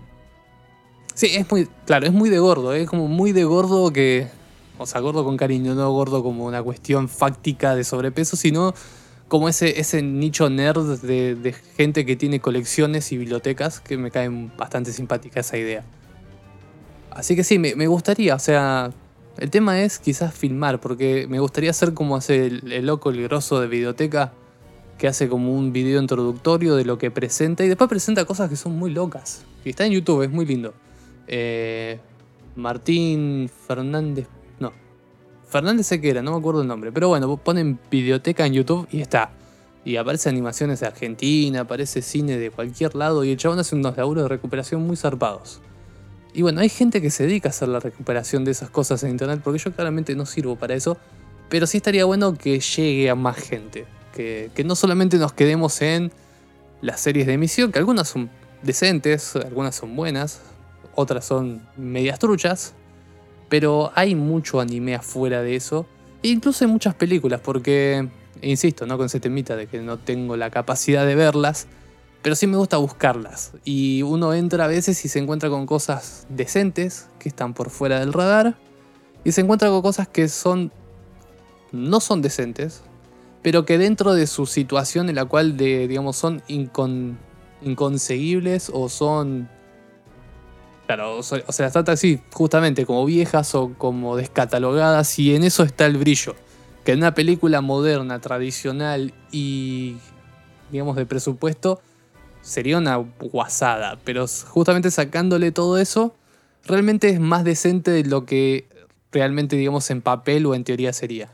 Sí, 1.15 1.29
es 1.35 1.51
muy. 1.51 1.69
Claro, 1.87 2.07
es 2.07 2.13
muy 2.13 2.31
de 2.31 2.39
gordo. 2.39 2.73
Es 2.73 2.89
como 2.89 3.09
muy 3.09 3.33
de 3.33 3.45
gordo 3.45 3.93
que. 3.93 4.29
O 4.79 4.87
sea, 4.87 5.01
gordo 5.01 5.25
con 5.25 5.37
cariño, 5.37 5.75
no 5.75 5.91
gordo 5.93 6.23
como 6.23 6.47
una 6.47 6.63
cuestión 6.63 7.09
fáctica 7.09 7.75
de 7.75 7.85
sobrepeso, 7.85 8.37
sino 8.37 8.73
como 9.31 9.49
ese, 9.49 9.79
ese 9.79 10.03
nicho 10.03 10.51
nerd 10.51 10.99
de, 11.03 11.55
gente 11.77 12.05
que 12.05 12.17
tiene 12.17 12.41
colecciones 12.41 13.13
y 13.13 13.17
bibliotecas 13.17 13.81
que 13.81 13.97
me 13.97 14.11
cae 14.11 14.29
bastante 14.59 14.93
simpática 14.93 15.41
esa 15.41 15.57
idea. 15.57 15.85
Así 17.11 17.37
que 17.37 17.45
sí, 17.45 17.59
me, 17.59 17.87
gustaría, 17.87 18.35
o 18.35 18.39
sea, 18.41 18.91
el 19.41 19.51
tema 19.51 19.83
es 19.83 19.99
quizás 19.99 20.33
filmar, 20.35 20.81
porque 20.81 21.27
me 21.29 21.41
gustaría 21.41 21.73
ser 21.73 21.95
como 21.95 22.17
hace 22.17 22.47
el, 22.47 22.87
loco, 22.87 23.11
el 23.11 23.23
grosso 23.23 23.61
de 23.61 23.67
biblioteca, 23.67 24.33
que 24.99 25.09
hace 25.09 25.29
como 25.29 25.55
un 25.55 25.73
video 25.73 26.01
introductorio 26.01 26.77
de 26.77 26.85
lo 26.85 26.99
que 26.99 27.11
presenta 27.11 27.65
y 27.65 27.69
después 27.69 27.89
presenta 27.89 28.25
cosas 28.27 28.49
que 28.51 28.57
son 28.57 28.79
muy 28.79 28.91
locas. 28.91 29.45
Y 29.65 29.71
está 29.71 29.87
en 29.87 29.93
YouTube, 29.93 30.23
es 30.23 30.31
muy 30.31 30.47
lindo. 30.47 30.75
Eh, 31.27 31.99
Martín 32.55 33.49
Fernández 33.67 34.27
Fernández 35.51 35.87
sé 35.87 36.01
que 36.01 36.11
era, 36.11 36.23
no 36.23 36.31
me 36.31 36.39
acuerdo 36.39 36.63
el 36.63 36.69
nombre. 36.69 36.93
Pero 36.93 37.09
bueno, 37.09 37.37
ponen 37.37 37.79
videoteca 37.91 38.47
en 38.47 38.55
YouTube 38.55 38.87
y 38.91 39.01
está. 39.01 39.33
Y 39.85 39.97
aparece 39.97 40.29
animaciones 40.29 40.81
de 40.81 40.87
Argentina, 40.87 41.61
aparece 41.61 42.03
cine 42.03 42.39
de 42.39 42.51
cualquier 42.51 42.95
lado 42.95 43.25
y 43.25 43.33
el 43.33 43.37
chabón 43.37 43.59
hace 43.59 43.75
unos 43.75 43.97
laburos 43.97 44.25
de 44.25 44.29
recuperación 44.29 44.87
muy 44.87 44.97
zarpados. 44.97 45.61
Y 46.33 46.43
bueno, 46.43 46.61
hay 46.61 46.69
gente 46.69 47.01
que 47.03 47.11
se 47.11 47.25
dedica 47.27 47.49
a 47.49 47.51
hacer 47.51 47.69
la 47.69 47.81
recuperación 47.81 48.45
de 48.45 48.53
esas 48.53 48.71
cosas 48.71 49.03
en 49.03 49.11
internet 49.11 49.41
porque 49.43 49.59
yo 49.59 49.73
claramente 49.73 50.15
no 50.15 50.27
sirvo 50.27 50.57
para 50.57 50.75
eso. 50.75 50.97
Pero 51.49 51.67
sí 51.67 51.79
estaría 51.79 52.05
bueno 52.05 52.35
que 52.35 52.61
llegue 52.61 53.11
a 53.11 53.15
más 53.15 53.37
gente. 53.37 53.87
Que, 54.15 54.51
que 54.55 54.65
no 54.65 54.77
solamente 54.77 55.19
nos 55.19 55.33
quedemos 55.33 55.83
en 55.83 56.13
las 56.81 57.01
series 57.01 57.27
de 57.27 57.35
emisión, 57.35 57.73
que 57.73 57.79
algunas 57.79 58.09
son 58.09 58.31
decentes, 58.63 59.37
algunas 59.37 59.75
son 59.75 59.97
buenas, 59.97 60.41
otras 60.95 61.25
son 61.25 61.63
medias 61.77 62.19
truchas, 62.19 62.75
pero 63.49 63.93
hay 63.95 64.15
mucho 64.15 64.61
anime 64.61 64.95
afuera 64.95 65.43
de 65.43 65.57
eso, 65.57 65.87
e 66.23 66.29
incluso 66.29 66.65
hay 66.65 66.71
muchas 66.71 66.95
películas, 66.95 67.41
porque, 67.43 68.09
insisto, 68.43 68.87
no 68.87 68.97
con 68.97 69.07
ese 69.07 69.21
temita 69.21 69.57
de 69.57 69.67
que 69.67 69.81
no 69.81 69.99
tengo 69.99 70.37
la 70.37 70.51
capacidad 70.51 71.07
de 71.07 71.15
verlas, 71.15 71.67
pero 72.23 72.35
sí 72.35 72.47
me 72.47 72.57
gusta 72.57 72.77
buscarlas, 72.77 73.53
y 73.65 74.03
uno 74.03 74.35
entra 74.35 74.65
a 74.65 74.69
veces 74.69 75.05
y 75.05 75.09
se 75.09 75.19
encuentra 75.19 75.49
con 75.49 75.67
cosas 75.67 76.27
decentes, 76.29 77.09
que 77.19 77.29
están 77.29 77.55
por 77.55 77.71
fuera 77.71 78.01
del 78.01 78.13
radar, 78.13 78.57
y 79.25 79.33
se 79.33 79.41
encuentra 79.41 79.69
con 79.69 79.83
cosas 79.83 80.09
que 80.09 80.29
son 80.29 80.73
no 81.73 82.01
son 82.01 82.23
decentes, 82.23 82.83
pero 83.43 83.65
que 83.65 83.79
dentro 83.79 84.15
de 84.15 84.27
su 84.27 84.47
situación 84.47 85.09
en 85.09 85.15
la 85.17 85.25
cual 85.25 85.57
de, 85.57 85.89
digamos, 85.89 86.17
son 86.17 86.43
inconseguibles 87.63 88.71
o 88.73 88.89
son... 88.89 89.49
Claro, 90.87 91.19
o 91.19 91.23
sea, 91.23 91.43
las 91.47 91.77
así, 91.77 92.21
justamente 92.33 92.85
como 92.85 93.05
viejas 93.05 93.55
o 93.55 93.73
como 93.79 94.17
descatalogadas 94.17 95.19
y 95.21 95.35
en 95.37 95.45
eso 95.45 95.63
está 95.63 95.87
el 95.87 95.97
brillo. 95.97 96.35
Que 96.85 96.93
en 96.93 96.99
una 96.99 97.15
película 97.15 97.61
moderna, 97.61 98.19
tradicional 98.19 99.15
y, 99.31 99.99
digamos, 100.73 100.97
de 100.97 101.07
presupuesto, 101.07 101.81
sería 102.43 102.79
una 102.79 102.97
guasada. 102.97 103.99
Pero 104.05 104.27
justamente 104.27 104.91
sacándole 104.91 105.53
todo 105.53 105.79
eso, 105.79 106.15
realmente 106.65 107.09
es 107.09 107.21
más 107.21 107.45
decente 107.45 107.91
de 107.91 108.05
lo 108.05 108.25
que 108.25 108.69
realmente, 109.13 109.57
digamos, 109.57 109.91
en 109.91 110.03
papel 110.03 110.47
o 110.47 110.55
en 110.55 110.65
teoría 110.65 110.93
sería. 110.93 111.31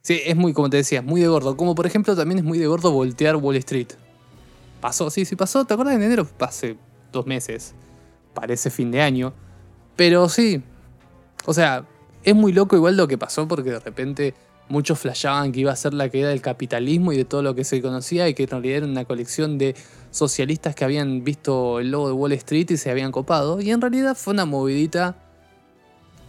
Sí, 0.00 0.20
es 0.26 0.34
muy, 0.34 0.52
como 0.52 0.68
te 0.68 0.78
decía, 0.78 1.00
muy 1.00 1.20
de 1.20 1.28
gordo. 1.28 1.56
Como 1.56 1.74
por 1.74 1.86
ejemplo 1.86 2.16
también 2.16 2.38
es 2.38 2.44
muy 2.44 2.58
de 2.58 2.66
gordo 2.66 2.90
voltear 2.90 3.36
Wall 3.36 3.56
Street. 3.56 3.88
Pasó, 4.80 5.10
sí, 5.10 5.24
sí 5.24 5.36
pasó. 5.36 5.64
¿Te 5.64 5.74
acuerdas 5.74 5.94
en 5.94 6.02
enero? 6.02 6.26
Hace 6.40 6.76
dos 7.12 7.26
meses. 7.26 7.74
Parece 8.34 8.68
fin 8.70 8.90
de 8.90 9.00
año. 9.00 9.32
Pero 9.94 10.28
sí. 10.28 10.62
O 11.44 11.54
sea, 11.54 11.86
es 12.24 12.34
muy 12.34 12.52
loco 12.52 12.74
igual 12.74 12.96
lo 12.96 13.06
que 13.06 13.16
pasó 13.16 13.46
porque 13.46 13.70
de 13.70 13.78
repente 13.78 14.34
muchos 14.72 14.98
flashaban 14.98 15.52
que 15.52 15.60
iba 15.60 15.70
a 15.70 15.76
ser 15.76 15.92
la 15.92 16.08
caída 16.08 16.30
del 16.30 16.40
capitalismo 16.40 17.12
y 17.12 17.18
de 17.18 17.26
todo 17.26 17.42
lo 17.42 17.54
que 17.54 17.62
se 17.62 17.80
conocía 17.82 18.26
y 18.28 18.34
que 18.34 18.44
en 18.44 18.48
realidad 18.48 18.78
era 18.78 18.86
una 18.86 19.04
colección 19.04 19.58
de 19.58 19.76
socialistas 20.10 20.74
que 20.74 20.84
habían 20.84 21.24
visto 21.24 21.78
el 21.78 21.90
logo 21.90 22.08
de 22.08 22.14
Wall 22.14 22.32
Street 22.32 22.70
y 22.70 22.78
se 22.78 22.90
habían 22.90 23.12
copado. 23.12 23.60
Y 23.60 23.70
en 23.70 23.80
realidad 23.80 24.16
fue 24.16 24.32
una 24.32 24.46
movidita... 24.46 25.14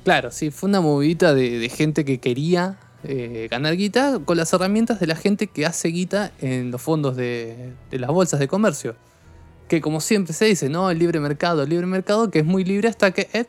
Claro, 0.04 0.30
sí, 0.30 0.52
fue 0.52 0.68
una 0.68 0.82
movidita 0.82 1.34
de, 1.34 1.70
gente 1.70 2.04
que 2.04 2.20
quería 2.20 2.78
eh, 3.06 3.48
ganar 3.50 3.78
guita 3.78 4.20
con 4.26 4.36
las 4.36 4.52
herramientas 4.52 5.00
de 5.00 5.08
la 5.08 5.16
gente 5.16 5.48
que 5.48 5.66
hace 5.66 5.88
guita 5.88 6.34
en 6.42 6.70
los 6.70 6.82
fondos 6.82 7.16
de, 7.16 7.74
las 7.92 8.10
bolsas 8.10 8.42
de 8.42 8.50
comercio. 8.50 8.96
Que 9.70 9.80
como 9.80 10.02
siempre 10.02 10.34
se 10.34 10.44
dice, 10.46 10.68
¿no? 10.68 10.92
El 10.92 11.00
libre 11.00 11.22
mercado, 11.22 11.64
el 11.64 11.70
libre 11.70 11.86
mercado 11.86 12.30
que 12.30 12.40
es 12.40 12.46
muy 12.46 12.66
libre 12.66 12.90
hasta 12.90 13.12
que 13.12 13.30
eh, 13.32 13.46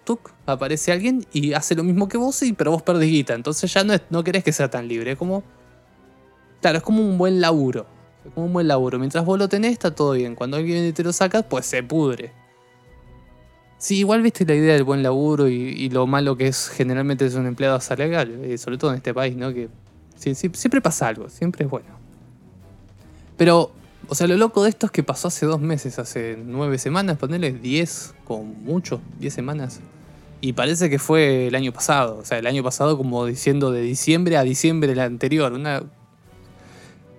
aparece 0.47 0.93
alguien 0.93 1.25
y 1.33 1.53
hace 1.53 1.75
lo 1.75 1.83
mismo 1.85 2.09
que 2.09 2.19
vos, 2.19 2.43
y, 2.43 2.53
pero 2.53 2.73
vos 2.73 2.83
perdés 2.83 3.09
guita. 3.11 3.35
Entonces 3.35 3.73
ya 3.73 3.85
no, 3.85 3.95
no 4.11 4.25
querés 4.25 4.45
que 4.45 4.53
sea 4.53 4.71
tan 4.71 4.89
libre. 4.89 5.17
como. 5.17 5.43
Claro, 6.61 6.79
es 6.79 6.85
como 6.85 7.03
un 7.03 7.19
buen 7.19 7.41
laburo. 7.41 7.87
Es 8.25 8.33
como 8.33 8.47
un 8.47 8.53
buen 8.53 8.69
laburo. 8.69 8.99
Mientras 8.99 9.25
vos 9.25 9.39
lo 9.39 9.49
tenés, 9.49 9.73
está 9.73 9.95
todo 9.95 10.13
bien. 10.13 10.35
Cuando 10.35 10.57
alguien 10.57 10.93
te 10.95 11.05
lo 11.05 11.13
saca, 11.13 11.43
pues 11.43 11.67
se 11.67 11.83
pudre. 11.83 12.33
Sí, 13.85 13.99
igual 13.99 14.23
viste 14.23 14.47
la 14.47 14.55
idea 14.55 14.73
del 14.73 14.85
buen 14.85 15.03
laburo 15.03 15.47
y, 15.47 15.91
lo 15.91 16.07
malo 16.07 16.39
que 16.39 16.47
es 16.47 16.69
generalmente 16.69 17.27
es 17.27 17.35
un 17.35 17.47
empleado 17.47 17.79
salarial, 17.81 18.31
eh, 18.43 18.57
sobre 18.57 18.79
todo 18.79 18.93
en 18.93 18.97
este 18.97 19.13
país, 19.13 19.37
¿no? 19.37 19.53
Que 19.53 19.69
siempre 20.17 20.81
pasa 20.81 21.09
algo, 21.09 21.29
siempre 21.29 21.67
es 21.67 21.71
bueno. 21.71 21.89
Pero, 23.37 23.73
o 24.09 24.15
sea, 24.15 24.27
lo 24.27 24.39
loco 24.39 24.63
de 24.63 24.71
esto 24.71 24.87
es 24.87 24.93
que 24.93 25.03
pasó 25.03 25.29
hace 25.29 25.45
dos 25.45 25.61
meses, 25.61 25.99
hace 25.99 26.39
nueve 26.43 26.79
semanas, 26.79 27.19
ponerle 27.19 27.53
diez, 27.53 28.15
con 28.25 28.65
mucho, 28.65 29.03
diez 29.19 29.35
semanas. 29.35 29.81
Y 30.45 30.53
parece 30.53 30.91
que 30.91 30.99
fue 30.99 31.47
el 31.47 31.55
año 31.55 31.73
pasado, 31.73 32.19
o 32.19 32.25
sea, 32.27 32.37
el 32.37 32.47
año 32.47 32.63
pasado 32.63 32.99
como 32.99 33.25
diciendo 33.25 33.73
de 33.73 33.81
diciembre 33.81 34.37
a 34.37 34.43
diciembre 34.43 34.91
del 34.91 35.01
anterior. 35.01 35.59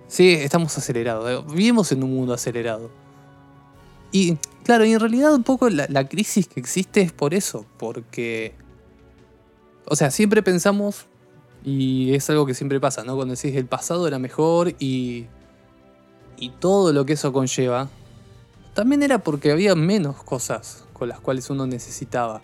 Sí, 0.06 0.30
estamos 0.30 0.78
acelerados, 0.78 1.28
eh, 1.28 1.44
vivimos 1.52 1.90
en 1.90 2.04
un 2.04 2.14
mundo 2.14 2.34
acelerado. 2.34 2.88
Y 4.12 4.36
claro, 4.62 4.84
y 4.84 4.92
en 4.92 5.00
realidad 5.00 5.34
un 5.34 5.42
poco 5.42 5.68
la, 5.68 6.08
crisis 6.08 6.46
que 6.46 6.60
existe 6.60 7.00
es 7.00 7.10
por 7.10 7.34
eso, 7.34 7.66
porque... 7.78 8.54
O 9.86 9.96
sea, 9.96 10.12
siempre 10.12 10.40
pensamos, 10.44 11.06
y 11.64 12.14
es 12.14 12.30
algo 12.30 12.46
que 12.46 12.54
siempre 12.54 12.78
pasa, 12.78 13.02
¿no? 13.02 13.16
Cuando 13.16 13.34
decís 13.34 13.56
el 13.56 13.66
pasado 13.66 14.06
era 14.06 14.20
mejor 14.20 14.76
y... 14.78 15.26
Y 16.36 16.50
todo 16.50 16.92
lo 16.92 17.04
que 17.04 17.14
eso 17.14 17.32
conlleva, 17.32 17.88
también 18.72 19.02
era 19.02 19.18
porque 19.18 19.50
había 19.50 19.74
menos 19.74 20.22
cosas 20.22 20.84
con 20.92 21.08
las 21.08 21.18
cuales 21.18 21.50
uno 21.50 21.66
necesitaba. 21.66 22.40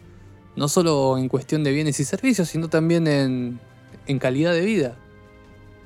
No 0.56 0.68
solo 0.68 1.16
en 1.18 1.28
cuestión 1.28 1.64
de 1.64 1.72
bienes 1.72 1.98
y 2.00 2.04
servicios, 2.04 2.48
sino 2.48 2.68
también 2.68 3.06
en, 3.06 3.60
en 4.06 4.18
calidad 4.18 4.52
de 4.52 4.62
vida. 4.62 4.96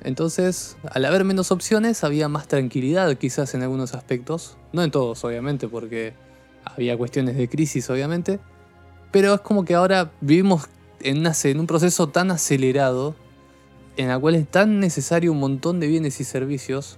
Entonces, 0.01 0.77
al 0.91 1.05
haber 1.05 1.23
menos 1.23 1.51
opciones, 1.51 2.03
había 2.03 2.27
más 2.27 2.47
tranquilidad 2.47 3.15
quizás 3.15 3.53
en 3.55 3.63
algunos 3.63 3.93
aspectos. 3.93 4.57
No 4.71 4.83
en 4.83 4.91
todos, 4.91 5.23
obviamente, 5.23 5.67
porque 5.67 6.13
había 6.63 6.97
cuestiones 6.97 7.37
de 7.37 7.49
crisis, 7.49 7.89
obviamente. 7.89 8.39
Pero 9.11 9.33
es 9.33 9.41
como 9.41 9.65
que 9.65 9.73
ahora 9.73 10.11
vivimos 10.21 10.67
en, 10.99 11.25
un 11.59 11.67
proceso 11.67 12.09
tan 12.09 12.31
acelerado, 12.31 13.15
en 13.95 14.09
el 14.09 14.19
cual 14.19 14.35
es 14.35 14.47
tan 14.47 14.79
necesario 14.79 15.31
un 15.31 15.39
montón 15.39 15.79
de 15.79 15.87
bienes 15.87 16.19
y 16.19 16.23
servicios, 16.23 16.97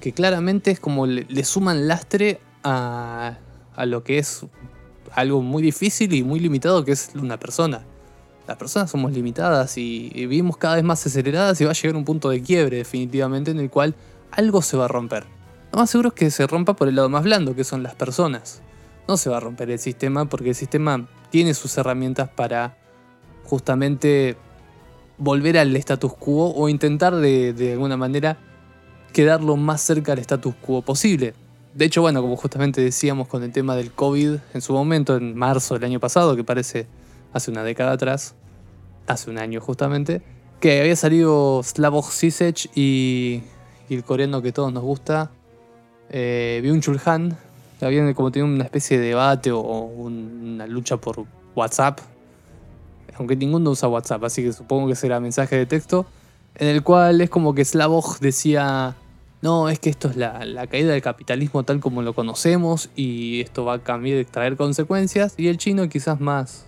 que 0.00 0.12
claramente 0.12 0.70
es 0.70 0.80
como 0.80 1.06
le, 1.06 1.26
le 1.28 1.44
suman 1.44 1.88
lastre 1.88 2.40
a, 2.62 3.38
a 3.74 3.86
lo 3.86 4.04
que 4.04 4.18
es 4.18 4.46
algo 5.14 5.42
muy 5.42 5.62
difícil 5.62 6.12
y 6.14 6.22
muy 6.22 6.40
limitado 6.40 6.84
que 6.84 6.92
es 6.92 7.10
una 7.14 7.38
persona 7.38 7.82
las 8.50 8.56
personas 8.56 8.90
somos 8.90 9.12
limitadas 9.12 9.78
y, 9.78 10.10
vivimos 10.12 10.56
cada 10.56 10.74
vez 10.74 10.82
más 10.82 11.06
aceleradas 11.06 11.60
y 11.60 11.64
va 11.64 11.70
a 11.70 11.74
llegar 11.74 11.94
un 11.94 12.04
punto 12.04 12.30
de 12.30 12.42
quiebre 12.42 12.78
definitivamente 12.78 13.52
en 13.52 13.60
el 13.60 13.70
cual 13.70 13.94
algo 14.32 14.60
se 14.60 14.76
va 14.76 14.86
a 14.86 14.88
romper. 14.88 15.24
Lo 15.72 15.78
más 15.78 15.88
seguro 15.88 16.08
es 16.08 16.14
que 16.14 16.30
se 16.32 16.48
rompa 16.48 16.74
por 16.74 16.88
el 16.88 16.96
lado 16.96 17.08
más 17.08 17.22
blando, 17.22 17.54
que 17.54 17.62
son 17.62 17.84
las 17.84 17.94
personas. 17.94 18.60
No 19.06 19.16
se 19.16 19.30
va 19.30 19.36
a 19.36 19.40
romper 19.40 19.70
el 19.70 19.78
sistema 19.78 20.28
porque 20.28 20.48
el 20.48 20.56
sistema 20.56 21.06
tiene 21.30 21.54
sus 21.54 21.78
herramientas 21.78 22.28
para 22.28 22.76
justamente 23.44 24.36
volver 25.16 25.56
al 25.56 25.76
status 25.76 26.14
quo 26.14 26.52
o 26.52 26.68
intentar 26.68 27.14
de, 27.14 27.70
alguna 27.72 27.96
manera 27.96 28.36
quedar 29.12 29.44
lo 29.44 29.56
más 29.56 29.80
cerca 29.80 30.10
al 30.10 30.18
status 30.18 30.56
quo 30.60 30.82
posible. 30.82 31.34
De 31.74 31.84
hecho, 31.84 32.02
bueno, 32.02 32.20
como 32.20 32.36
justamente 32.36 32.80
decíamos 32.80 33.28
con 33.28 33.44
el 33.44 33.52
tema 33.52 33.76
del 33.76 33.92
COVID 33.92 34.38
en 34.54 34.60
su 34.60 34.72
momento, 34.72 35.16
en 35.16 35.36
marzo 35.36 35.74
del 35.74 35.84
año 35.84 36.00
pasado, 36.00 36.34
que 36.34 36.42
parece 36.42 36.86
hace 37.32 37.50
una 37.50 37.62
década 37.62 37.92
atrás, 37.92 38.34
hace 39.06 39.30
un 39.30 39.38
año 39.38 39.60
justamente, 39.60 40.20
que 40.58 40.80
había 40.80 40.96
salido 40.96 41.62
Slavoj 41.62 42.10
Zizek 42.10 42.70
y, 42.74 43.42
el 43.88 44.04
coreano 44.04 44.42
que 44.42 44.52
todos 44.52 44.72
nos 44.72 44.82
gusta, 44.82 45.30
eh, 46.10 46.60
Byung-Chul 46.64 47.00
Han, 47.04 47.36
habían 47.80 48.12
como 48.14 48.30
tenido 48.30 48.52
una 48.52 48.64
especie 48.64 48.98
de 48.98 49.08
debate 49.08 49.52
o 49.52 49.60
una 49.60 50.66
lucha 50.66 50.96
por 50.96 51.24
WhatsApp, 51.54 52.00
aunque 53.16 53.36
ninguno 53.36 53.70
usa 53.70 53.88
WhatsApp, 53.88 54.24
así 54.24 54.42
que 54.42 54.52
supongo 54.52 54.88
que 54.88 54.94
será 54.94 55.20
mensaje 55.20 55.56
de 55.56 55.66
texto, 55.66 56.06
en 56.56 56.68
el 56.68 56.82
cual 56.82 57.20
es 57.20 57.30
como 57.30 57.54
que 57.54 57.64
Slavoj 57.64 58.18
decía, 58.18 58.96
no, 59.42 59.68
es 59.68 59.78
que 59.78 59.88
esto 59.88 60.08
es 60.08 60.16
la, 60.16 60.66
caída 60.66 60.92
del 60.92 61.02
capitalismo 61.02 61.62
tal 61.62 61.80
como 61.80 62.02
lo 62.02 62.12
conocemos 62.12 62.90
y 62.94 63.40
esto 63.40 63.64
va 63.64 63.74
a 63.74 63.78
cambiar, 63.82 64.24
traer 64.26 64.56
consecuencias, 64.56 65.34
y 65.38 65.48
el 65.48 65.56
chino 65.56 65.88
quizás 65.88 66.20
más 66.20 66.66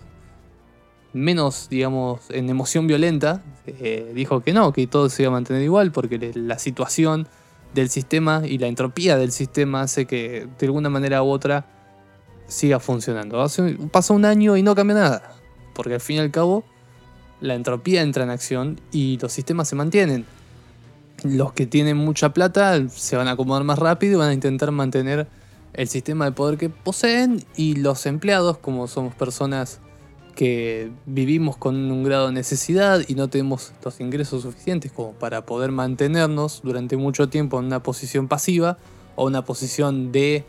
menos, 1.13 1.67
digamos, 1.69 2.21
en 2.29 2.49
emoción 2.49 2.87
violenta, 2.87 3.43
eh, 3.67 4.11
dijo 4.15 4.41
que 4.41 4.51
no, 4.51 4.73
que 4.73 4.87
todo 4.87 5.09
se 5.09 5.21
iba 5.21 5.29
a 5.29 5.33
mantener 5.33 5.61
igual 5.61 5.91
porque 5.91 6.31
la 6.33 6.57
situación 6.57 7.27
del 7.75 7.89
sistema 7.89 8.41
y 8.45 8.57
la 8.57 8.67
entropía 8.67 9.17
del 9.17 9.31
sistema 9.31 9.81
hace 9.81 10.05
que 10.05 10.47
de 10.59 10.65
alguna 10.65 10.89
manera 10.89 11.23
u 11.23 11.29
otra 11.29 11.65
siga 12.47 12.79
funcionando. 12.79 13.41
Hace, 13.41 13.77
pasa 13.91 14.13
un 14.13 14.25
año 14.25 14.57
y 14.57 14.63
no 14.63 14.73
cambia 14.73 14.95
nada, 14.95 15.35
porque 15.75 15.93
al 15.93 16.01
fin 16.01 16.17
y 16.17 16.19
al 16.19 16.31
cabo 16.31 16.63
la 17.41 17.55
entropía 17.55 18.01
entra 18.01 18.23
en 18.23 18.29
acción 18.29 18.81
y 18.91 19.17
los 19.19 19.31
sistemas 19.31 19.69
se 19.69 19.75
mantienen. 19.75 20.25
Los 21.23 21.53
que 21.53 21.65
tienen 21.65 21.97
mucha 21.97 22.33
plata 22.33 22.87
se 22.89 23.15
van 23.15 23.27
a 23.27 23.31
acomodar 23.31 23.63
más 23.63 23.79
rápido 23.79 24.13
y 24.13 24.15
van 24.17 24.29
a 24.29 24.33
intentar 24.33 24.71
mantener 24.71 25.27
el 25.73 25.87
sistema 25.87 26.25
de 26.25 26.31
poder 26.31 26.57
que 26.57 26.69
poseen. 26.69 27.43
Y 27.55 27.75
los 27.75 28.05
empleados, 28.05 28.57
como 28.57 28.87
somos 28.87 29.15
personas 29.15 29.79
que 30.35 30.91
vivimos 31.05 31.57
con 31.57 31.75
un 31.91 32.03
grado 32.03 32.27
de 32.27 32.33
necesidad 32.33 33.01
y 33.07 33.15
no 33.15 33.29
tenemos 33.29 33.71
los 33.83 33.99
ingresos 33.99 34.43
suficientes 34.43 34.91
como 34.91 35.13
para 35.13 35.45
poder 35.45 35.71
mantenernos 35.71 36.61
durante 36.63 36.97
mucho 36.97 37.29
tiempo 37.29 37.59
en 37.59 37.65
una 37.65 37.83
posición 37.83 38.27
pasiva 38.27 38.77
o 39.15 39.25
una 39.25 39.45
posición 39.45 40.11
de 40.11 40.43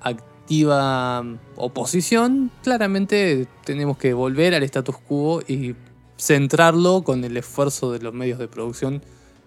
activa 0.00 1.24
oposición, 1.56 2.50
claramente 2.62 3.48
tenemos 3.64 3.96
que 3.96 4.12
volver 4.12 4.54
al 4.54 4.62
status 4.62 4.98
quo 4.98 5.40
y 5.46 5.74
centrarlo 6.18 7.02
con 7.02 7.24
el 7.24 7.36
esfuerzo 7.36 7.90
de 7.92 8.00
los 8.00 8.12
medios 8.12 8.38
de 8.38 8.46
producción 8.46 9.02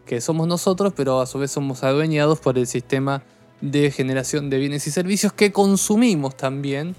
que 0.07 0.19
somos 0.21 0.47
nosotros, 0.47 0.93
pero 0.95 1.21
a 1.21 1.27
su 1.27 1.37
vez 1.37 1.51
somos 1.51 1.83
adueñados 1.83 2.39
por 2.39 2.57
el 2.57 2.65
sistema 2.65 3.21
de 3.61 3.91
generación 3.91 4.49
de 4.49 4.57
bienes 4.57 4.87
y 4.87 4.91
servicios 4.91 5.33
que 5.33 5.51
consumimos 5.51 6.35
también, 6.35 6.95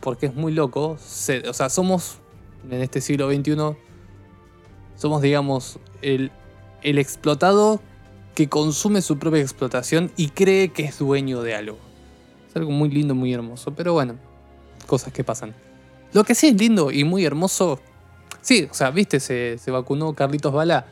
porque 0.00 0.26
es 0.26 0.34
muy 0.34 0.52
loco. 0.52 0.90
o 0.90 1.52
sea, 1.52 1.68
somos 1.68 2.18
en 2.70 2.82
este 2.82 3.00
siglo 3.00 3.28
XXI, 3.32 3.56
somos, 4.96 5.22
digamos, 5.22 5.78
el, 6.02 6.30
explotado 6.82 7.80
que 8.34 8.48
consume 8.48 9.02
su 9.02 9.18
propia 9.18 9.40
explotación 9.40 10.12
y 10.16 10.28
cree 10.28 10.68
que 10.68 10.84
es 10.84 10.98
dueño 10.98 11.42
de 11.42 11.54
algo. 11.54 11.78
Es 12.48 12.54
algo 12.54 12.70
muy 12.70 12.90
lindo, 12.90 13.14
muy 13.14 13.32
hermoso, 13.32 13.74
pero 13.74 13.94
bueno, 13.94 14.16
cosas 14.86 15.12
que 15.12 15.24
pasan. 15.24 15.54
Lo 16.12 16.22
que 16.24 16.34
sí 16.34 16.48
es 16.48 16.54
lindo 16.54 16.90
y 16.90 17.04
muy 17.04 17.24
hermoso, 17.24 17.80
sí, 18.42 18.68
o 18.70 18.74
sea, 18.74 18.90
viste, 18.90 19.20
se, 19.20 19.58
se 19.58 19.70
vacunó 19.70 20.12
Carlitos 20.14 20.52
Bala. 20.52 20.86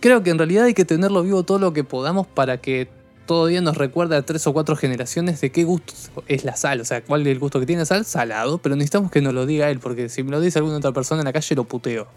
Creo 0.00 0.22
que 0.22 0.30
en 0.30 0.38
realidad 0.38 0.64
hay 0.64 0.74
que 0.74 0.84
tenerlo 0.84 1.22
vivo 1.22 1.42
todo 1.42 1.58
lo 1.58 1.72
que 1.72 1.84
podamos 1.84 2.26
para 2.26 2.58
que 2.58 2.88
todavía 3.26 3.60
nos 3.60 3.76
recuerde 3.76 4.16
a 4.16 4.22
tres 4.22 4.46
o 4.46 4.52
cuatro 4.52 4.74
generaciones 4.74 5.40
de 5.40 5.52
qué 5.52 5.62
gusto 5.62 5.94
es 6.26 6.44
la 6.44 6.56
sal. 6.56 6.80
O 6.80 6.84
sea, 6.84 7.02
cuál 7.04 7.20
es 7.22 7.28
el 7.28 7.38
gusto 7.38 7.60
que 7.60 7.66
tiene 7.66 7.82
la 7.82 7.86
sal, 7.86 8.04
salado, 8.04 8.58
pero 8.58 8.74
necesitamos 8.74 9.10
que 9.10 9.20
nos 9.20 9.34
lo 9.34 9.46
diga 9.46 9.70
él, 9.70 9.78
porque 9.78 10.08
si 10.08 10.22
me 10.22 10.32
lo 10.32 10.40
dice 10.40 10.58
alguna 10.58 10.78
otra 10.78 10.92
persona 10.92 11.20
en 11.20 11.26
la 11.26 11.32
calle 11.32 11.54
lo 11.54 11.64
puteo. 11.64 12.08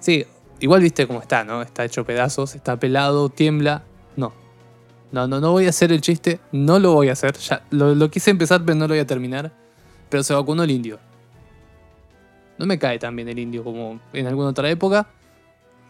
Sí, 0.00 0.26
igual 0.60 0.82
viste 0.82 1.06
cómo 1.06 1.22
está, 1.22 1.44
¿no? 1.44 1.62
Está 1.62 1.84
hecho 1.84 2.04
pedazos, 2.04 2.54
está 2.54 2.78
pelado, 2.78 3.30
tiembla. 3.30 3.84
No. 4.16 4.34
No, 5.12 5.26
no, 5.28 5.40
no 5.40 5.52
voy 5.52 5.66
a 5.66 5.70
hacer 5.70 5.92
el 5.92 6.00
chiste, 6.00 6.40
no 6.52 6.78
lo 6.78 6.92
voy 6.92 7.08
a 7.08 7.12
hacer. 7.12 7.38
Ya, 7.38 7.62
lo, 7.70 7.94
lo 7.94 8.10
quise 8.10 8.30
empezar, 8.30 8.62
pero 8.64 8.74
no 8.74 8.86
lo 8.86 8.94
voy 8.94 8.98
a 8.98 9.06
terminar. 9.06 9.52
Pero 10.10 10.22
se 10.22 10.34
vacunó 10.34 10.64
el 10.64 10.70
indio. 10.70 10.98
No 12.58 12.66
me 12.66 12.78
cae 12.78 12.98
tan 12.98 13.16
bien 13.16 13.28
el 13.28 13.38
indio 13.38 13.64
como 13.64 14.00
en 14.12 14.26
alguna 14.26 14.48
otra 14.48 14.68
época. 14.68 15.08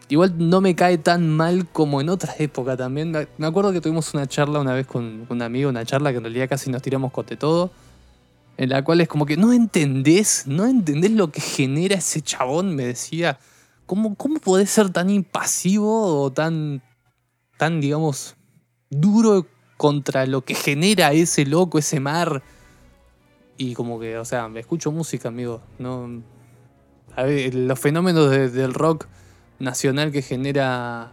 Igual 0.07 0.35
no 0.37 0.61
me 0.61 0.75
cae 0.75 0.99
tan 0.99 1.29
mal 1.29 1.67
como 1.67 1.99
en 1.99 2.09
otras 2.09 2.39
épocas 2.39 2.77
también. 2.77 3.11
Me 3.37 3.47
acuerdo 3.47 3.73
que 3.73 3.81
tuvimos 3.81 4.13
una 4.13 4.27
charla 4.27 4.59
una 4.59 4.73
vez 4.73 4.85
con 4.85 5.25
un 5.27 5.41
amigo, 5.41 5.69
una 5.69 5.83
charla 5.83 6.11
que 6.11 6.17
en 6.17 6.23
realidad 6.23 6.47
casi 6.47 6.69
nos 6.69 6.81
tiramos 6.81 7.11
cote 7.11 7.37
todo. 7.37 7.71
En 8.57 8.69
la 8.69 8.83
cual 8.83 9.01
es 9.01 9.07
como 9.07 9.25
que 9.25 9.35
no 9.35 9.51
entendés, 9.51 10.45
no 10.45 10.65
entendés 10.65 11.11
lo 11.11 11.31
que 11.31 11.41
genera 11.41 11.95
ese 11.95 12.21
chabón, 12.21 12.75
me 12.75 12.85
decía. 12.85 13.39
¿Cómo, 13.87 14.15
cómo 14.15 14.39
podés 14.39 14.69
ser 14.69 14.89
tan 14.91 15.09
impasivo 15.09 16.23
o 16.23 16.31
tan, 16.31 16.81
tan, 17.57 17.81
digamos, 17.81 18.35
duro 18.89 19.45
contra 19.77 20.25
lo 20.25 20.41
que 20.41 20.55
genera 20.55 21.11
ese 21.13 21.45
loco, 21.45 21.79
ese 21.79 21.99
mar? 21.99 22.43
Y 23.57 23.73
como 23.73 23.99
que, 23.99 24.17
o 24.17 24.25
sea, 24.25 24.47
me 24.49 24.59
escucho 24.59 24.91
música, 24.91 25.29
amigo. 25.29 25.61
No, 25.79 26.23
a 27.15 27.23
ver, 27.23 27.53
los 27.55 27.79
fenómenos 27.79 28.29
del 28.29 28.73
rock 28.73 29.07
nacional 29.59 30.11
que 30.11 30.21
genera 30.21 31.11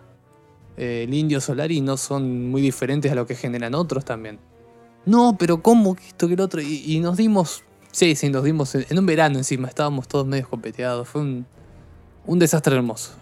eh, 0.77 1.05
el 1.05 1.15
Indio 1.15 1.41
Solari 1.41 1.81
no 1.81 1.97
son 1.97 2.51
muy 2.51 2.63
diferentes 2.63 3.11
a 3.13 3.15
lo 3.15 3.27
que 3.27 3.35
generan 3.35 3.75
otros 3.75 4.05
también. 4.05 4.39
No, 5.05 5.37
pero 5.39 5.63
¿cómo 5.63 5.95
que 5.95 6.07
esto 6.07 6.29
que 6.29 6.35
el 6.35 6.41
otro? 6.41 6.61
Y, 6.61 7.01
nos 7.01 7.17
dimos, 7.17 7.65
sí, 7.91 8.15
sí, 8.15 8.29
nos 8.31 8.45
dimos 8.45 8.75
en, 8.75 8.99
un 8.99 9.07
verano 9.07 9.39
encima, 9.39 9.69
estábamos 9.69 10.07
todos 10.07 10.27
medio 10.27 10.49
competeados. 10.49 11.09
Fue 11.09 11.21
un, 11.23 11.47
desastre 12.39 12.77
hermoso. 12.77 13.13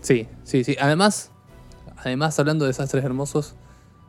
Sí, 0.00 0.26
sí, 0.42 0.64
sí. 0.64 0.76
Además, 0.80 1.30
además, 1.96 2.38
hablando 2.38 2.64
de 2.64 2.70
desastres 2.70 3.04
hermosos, 3.04 3.54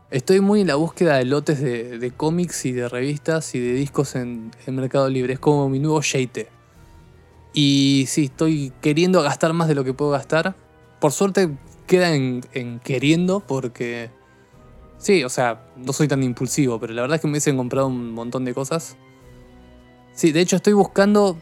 estoy 0.09 0.41
muy 0.41 0.61
en 0.61 0.67
la 0.67 0.75
búsqueda 0.75 1.17
de 1.17 1.25
lotes 1.25 1.61
de, 1.61 2.11
cómics 2.17 2.65
y 2.65 2.71
de 2.71 2.89
revistas 2.89 3.53
y 3.53 3.59
de 3.59 3.73
discos 3.73 4.15
en, 4.15 4.51
en 4.65 4.75
Mercado 4.75 5.07
Libre. 5.09 5.33
Es 5.33 5.39
como 5.39 5.69
mi 5.69 5.79
nuevo 5.79 6.01
Sheite. 6.01 6.54
Y 7.57 8.03
sí, 8.09 8.25
estoy 8.25 8.73
queriendo 8.81 9.21
gastar 9.23 9.53
más 9.53 9.69
de 9.69 9.75
lo 9.75 9.85
que 9.85 9.93
puedo 9.93 10.11
gastar. 10.11 10.55
Por 10.99 11.13
suerte 11.13 11.49
queda 11.87 12.13
en, 12.13 12.41
queriendo 12.83 13.39
porque... 13.39 14.11
Sí, 14.97 15.23
o 15.23 15.29
sea, 15.29 15.65
no 15.77 15.93
soy 15.93 16.09
tan 16.09 16.21
impulsivo, 16.21 16.79
pero 16.81 16.93
la 16.93 17.01
verdad 17.01 17.15
es 17.15 17.21
que 17.21 17.27
me 17.27 17.31
hubiesen 17.31 17.55
comprado 17.55 17.87
un 17.87 18.11
montón 18.11 18.43
de 18.43 18.53
cosas. 18.53 18.97
Sí, 20.11 20.33
de 20.33 20.41
hecho 20.41 20.57
estoy 20.57 20.73
buscando, 20.73 21.37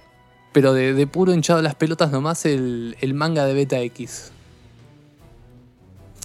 pero 0.52 0.74
de, 0.74 1.08
puro 1.08 1.34
hinchado 1.34 1.64
las 1.64 1.74
pelotas 1.74 2.12
nomás, 2.12 2.46
el, 2.46 2.96
el 3.02 3.16
manga 3.16 3.46
de 3.46 3.56
Beta 3.56 3.80
X. 3.80 4.32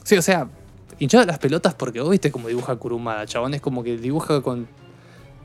Sí, 0.04 0.18
o 0.18 0.22
sea, 0.22 0.50
hinchado 0.98 1.24
las 1.24 1.38
pelotas 1.38 1.74
porque 1.74 2.00
vos 2.00 2.10
viste 2.10 2.30
cómo 2.30 2.48
dibuja 2.48 2.76
Kurumada, 2.76 3.24
chabón. 3.24 3.54
Es 3.54 3.62
como 3.62 3.82
que 3.82 3.96
dibuja 3.96 4.42
con. 4.42 4.68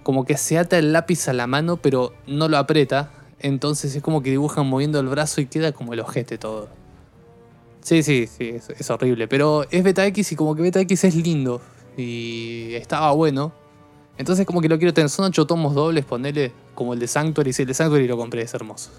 Como 0.04 0.26
que 0.26 0.36
se 0.36 0.58
ata 0.58 0.78
el 0.78 0.92
lápiz 0.92 1.30
a 1.30 1.34
la 1.34 1.48
mano, 1.48 1.78
pero 1.78 2.14
no 2.28 2.50
lo 2.50 2.58
aprieta. 2.58 3.23
Entonces 3.44 3.94
es 3.94 4.02
como 4.02 4.24
que 4.24 4.32
dibujan 4.32 4.66
moviendo 4.66 5.00
el 5.02 5.08
brazo 5.08 5.42
y 5.42 5.46
queda 5.46 5.74
como 5.74 5.94
el 5.94 6.00
ojete 6.00 6.38
todo. 6.38 6.70
Sí, 7.82 8.02
sí, 8.02 8.26
sí, 8.26 8.56
es, 8.80 8.90
horrible. 8.90 9.28
Pero 9.28 9.66
es 9.70 9.84
Beta 9.84 10.06
X 10.08 10.32
y 10.32 10.36
como 10.38 10.56
que 10.56 10.62
Beta 10.62 10.80
X 10.80 11.04
es 11.04 11.16
lindo. 11.16 11.62
Y 11.98 12.74
estaba 12.76 13.12
bueno. 13.12 13.52
Entonces 14.18 14.46
como 14.46 14.62
que 14.62 14.70
lo 14.70 14.78
quiero 14.78 14.94
tener. 14.94 15.10
Son 15.10 15.26
ocho 15.26 15.46
tomos 15.46 15.76
dobles, 15.76 16.06
ponele 16.06 16.54
como 16.74 16.94
el 16.94 17.00
de 17.00 17.08
Sanctuary. 17.08 17.52
Sí, 17.52 17.64
el 17.64 17.68
de 17.68 17.74
Sanctuary 17.74 18.08
lo 18.08 18.18
compré, 18.18 18.44
es 18.44 18.54
hermoso. 18.54 18.92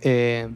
Eh, 0.00 0.48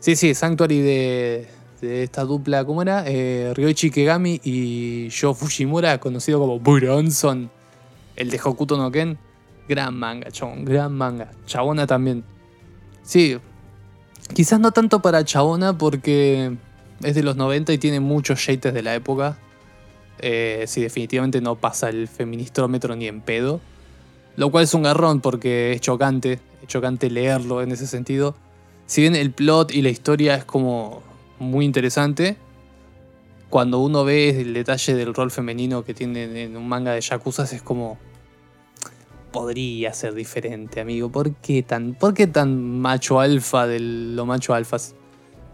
sí, 0.00 0.16
sí, 0.16 0.34
Sanctuary 0.34 0.80
de, 0.82 1.48
esta 1.80 2.24
dupla, 2.24 2.66
¿cómo 2.66 2.82
era? 2.82 3.04
Eh, 3.06 3.52
Ryoichi 3.54 3.90
Kegami 3.90 4.38
y 4.44 5.08
Yo 5.08 5.32
Fujimura, 5.32 5.98
conocido 5.98 6.40
como 6.40 6.60
Buronson, 6.60 7.50
el 8.16 8.28
de 8.28 8.38
Hokuto 8.44 8.76
no 8.76 8.90
Ken. 8.90 9.18
Gran 9.68 9.94
manga, 9.96 10.30
chabón, 10.30 10.64
gran 10.64 10.92
manga. 10.92 11.30
Chabona 11.46 11.86
también. 11.86 12.24
Sí, 13.02 13.38
quizás 14.34 14.60
no 14.60 14.72
tanto 14.72 15.00
para 15.00 15.24
Chabona 15.24 15.76
porque 15.76 16.56
es 17.02 17.14
de 17.14 17.22
los 17.22 17.36
90 17.36 17.72
y 17.72 17.78
tiene 17.78 18.00
muchos 18.00 18.38
shates 18.38 18.74
de 18.74 18.82
la 18.82 18.94
época. 18.94 19.38
Eh, 20.18 20.64
sí, 20.66 20.82
definitivamente 20.82 21.40
no 21.40 21.56
pasa 21.56 21.88
el 21.88 22.08
feministrómetro 22.08 22.94
ni 22.96 23.06
en 23.06 23.20
pedo. 23.20 23.60
Lo 24.36 24.50
cual 24.50 24.64
es 24.64 24.74
un 24.74 24.82
garrón 24.82 25.20
porque 25.20 25.72
es 25.72 25.80
chocante, 25.80 26.40
es 26.62 26.68
chocante 26.68 27.10
leerlo 27.10 27.62
en 27.62 27.72
ese 27.72 27.86
sentido. 27.86 28.34
Si 28.86 29.00
bien 29.00 29.14
el 29.14 29.30
plot 29.30 29.72
y 29.72 29.82
la 29.82 29.90
historia 29.90 30.34
es 30.34 30.44
como 30.44 31.02
muy 31.38 31.64
interesante, 31.64 32.36
cuando 33.48 33.78
uno 33.78 34.04
ve 34.04 34.40
el 34.40 34.52
detalle 34.52 34.94
del 34.94 35.14
rol 35.14 35.30
femenino 35.30 35.84
que 35.84 35.94
tiene 35.94 36.42
en 36.42 36.56
un 36.56 36.68
manga 36.68 36.92
de 36.92 37.00
Yakuza 37.00 37.44
es 37.44 37.62
como 37.62 37.98
podría 39.34 39.92
ser 39.92 40.14
diferente, 40.14 40.80
amigo. 40.80 41.10
¿Por 41.10 41.34
qué 41.34 41.64
tan, 41.64 41.96
tan 42.32 42.80
macho 42.80 43.18
alfa 43.18 43.66
de 43.66 43.80
lo 43.80 44.26
macho 44.26 44.54
alfas? 44.54 44.94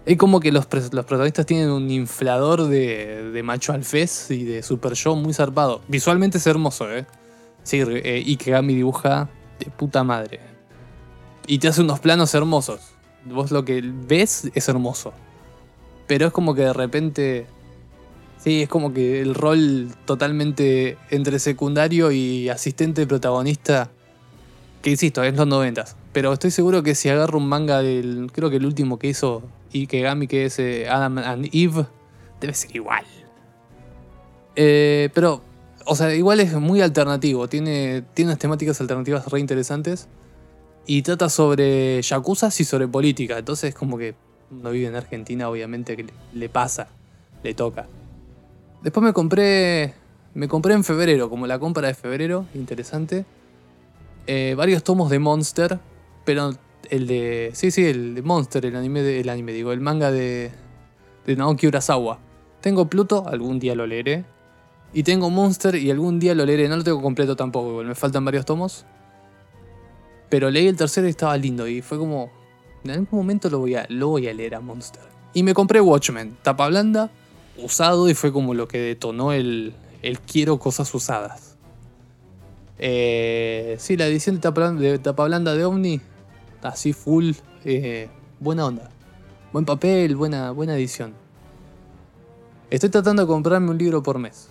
Es 0.05 0.19
como 0.19 0.39
que 0.39 0.53
los, 0.53 0.69
los 0.71 1.05
protagonistas 1.07 1.47
tienen 1.47 1.71
un 1.71 1.91
inflador 1.91 2.67
de, 2.67 3.31
de, 3.33 3.43
macho 3.43 3.73
alfés 3.73 4.31
y 4.31 4.45
de 4.45 4.63
super 4.63 4.95
show 4.95 5.17
muy 5.17 5.33
zarpado. 5.33 5.81
Visualmente 5.89 6.37
es 6.37 6.47
hermoso, 6.47 6.95
¿eh? 6.95 7.07
Sí, 7.63 7.81
eh, 7.81 8.23
Ikegami 8.27 8.75
dibuja 8.75 9.31
de 9.59 9.71
puta 9.71 10.05
madre. 10.05 10.41
Y 11.47 11.59
te 11.59 11.69
hace 11.69 11.81
unos 11.81 12.01
planos 12.01 12.35
hermosos. 12.35 12.81
Vos 13.25 13.51
lo 13.51 13.65
que 13.65 13.83
ves 13.83 14.51
es 14.55 14.69
hermoso. 14.69 15.15
Pero 16.07 16.27
es 16.27 16.33
como 16.35 16.55
que 16.55 16.63
de 16.63 16.73
repente 16.75 17.47
Sí, 18.43 18.63
es 18.63 18.69
como 18.71 18.95
que 18.95 19.21
el 19.21 19.35
rol 19.35 19.89
totalmente 20.07 20.97
entre 21.11 21.39
secundario 21.39 22.11
y 22.11 22.49
asistente 22.49 23.07
protagonista, 23.07 23.91
que 24.81 24.91
insisto, 24.91 25.23
es 25.23 25.37
los 25.37 25.47
noventas. 25.47 25.97
Pero 26.15 26.33
estoy 26.33 26.51
seguro 26.51 26.83
que 26.83 26.95
si 26.95 27.11
agarro 27.11 27.37
un 27.37 27.47
manga 27.47 27.83
del, 27.83 28.31
creo 28.33 28.49
que 28.49 28.57
el 28.57 28.65
último 28.65 28.99
que 28.99 29.09
hizo 29.09 29.43
Ikegami, 29.75 30.27
que 30.27 30.47
es 30.47 30.59
eh, 30.59 30.89
Adam 30.89 31.19
and 31.19 31.51
Eve, 31.53 31.87
debe 32.41 32.55
ser 32.55 32.75
igual. 32.75 33.05
Eh, 34.57 35.11
pero, 35.13 35.43
o 35.85 35.95
sea, 35.95 36.15
igual 36.15 36.41
es 36.41 36.55
muy 36.55 36.81
alternativo, 36.81 37.47
tiene, 37.47 38.05
tiene 38.15 38.31
unas 38.31 38.39
temáticas 38.39 38.81
alternativas 38.81 39.29
re 39.29 39.39
interesantes. 39.39 40.09
Y 40.87 41.03
trata 41.03 41.29
sobre 41.29 42.01
yakuza 42.01 42.49
y 42.59 42.65
sobre 42.65 42.89
política. 42.89 43.39
Entonces, 43.39 43.75
como 43.75 43.99
que 43.99 44.15
uno 44.51 44.71
vive 44.71 44.87
en 44.89 44.97
Argentina, 44.97 45.51
obviamente 45.51 45.95
que 45.95 46.07
le 46.33 46.49
pasa, 46.49 46.89
le 47.45 47.53
toca. 47.53 47.87
Después 48.83 49.05
me 49.05 49.13
compré. 49.13 49.95
Me 50.33 50.47
compré 50.47 50.75
en 50.75 50.85
febrero, 50.85 51.29
como 51.29 51.47
la 51.47 51.59
compra 51.59 51.89
de 51.89 51.95
febrero, 51.95 52.47
interesante. 52.55 53.25
Eh, 54.29 54.55
varios 54.57 54.85
tomos 54.85 55.11
de 55.11 55.19
Monster, 55.19 55.81
pero 56.25 56.53
el 56.89 57.07
de. 57.07 57.51
Sí, 57.53 57.71
sí, 57.71 57.85
el 57.85 58.15
de 58.15 58.23
Monster, 58.23 58.65
el 58.65 58.77
anime, 58.77 59.03
de, 59.03 59.21
el 59.21 59.29
anime 59.29 59.53
digo, 59.53 59.73
el 59.73 59.81
manga 59.81 60.13
de, 60.13 60.53
de 61.27 61.37
Naoki 61.37 61.67
Urasawa. 61.67 62.21
Tengo 62.61 62.87
Pluto, 62.87 63.27
algún 63.27 63.59
día 63.59 63.75
lo 63.75 63.87
leeré. 63.87 64.25
Y 64.93 65.03
tengo 65.03 65.31
Monster 65.31 65.75
y 65.75 65.91
algún 65.91 66.21
día 66.21 66.35
lo 66.35 66.47
leeré. 66.47 66.69
No 66.69 66.77
lo 66.77 66.85
tengo 66.85 67.03
completo 67.03 67.35
tampoco, 67.35 67.83
me 67.83 67.95
faltan 67.95 68.25
varios 68.25 68.45
tomos. 68.45 68.87
Pero 70.29 70.49
leí 70.49 70.69
el 70.69 70.77
tercero 70.77 71.09
y 71.09 71.11
estaba 71.11 71.37
lindo 71.37 71.67
y 71.67 71.83
fue 71.83 71.99
como. 71.99 72.31
En 72.85 72.93
algún 72.93 73.09
momento 73.11 73.51
lo 73.51 73.59
voy 73.59 73.75
a, 73.75 73.85
lo 73.89 74.09
voy 74.09 74.29
a 74.29 74.33
leer 74.33 74.55
a 74.55 74.61
Monster. 74.61 75.03
Y 75.35 75.43
me 75.43 75.55
compré 75.55 75.81
Watchmen, 75.81 76.37
tapa 76.43 76.69
blanda, 76.69 77.11
usado 77.63 78.09
y 78.09 78.15
fue 78.15 78.33
como 78.33 78.55
lo 78.55 78.69
que 78.69 78.79
detonó 78.79 79.33
el, 79.33 79.75
el 80.03 80.21
quiero 80.21 80.59
cosas 80.59 80.95
usadas. 80.95 81.57
Eh, 82.79 83.77
sí, 83.79 83.97
la 83.97 84.07
edición 84.07 84.37
de 84.37 84.41
tapa, 84.41 84.73
de 84.73 84.99
blanda 84.99 85.55
de 85.55 85.65
Omni 85.65 86.01
así 86.63 86.93
full, 86.93 87.33
eh, 87.65 88.09
buena 88.39 88.67
onda. 88.67 88.91
Buen 89.53 89.65
papel, 89.65 90.17
buena, 90.17 90.51
buena 90.51 90.77
edición. 90.77 91.15
Estoy 92.71 92.91
tratando 92.91 93.23
de 93.23 93.29
comprarme 93.29 93.71
un 93.71 93.79
libro 93.79 94.03
por 94.03 94.19
mes. 94.19 94.49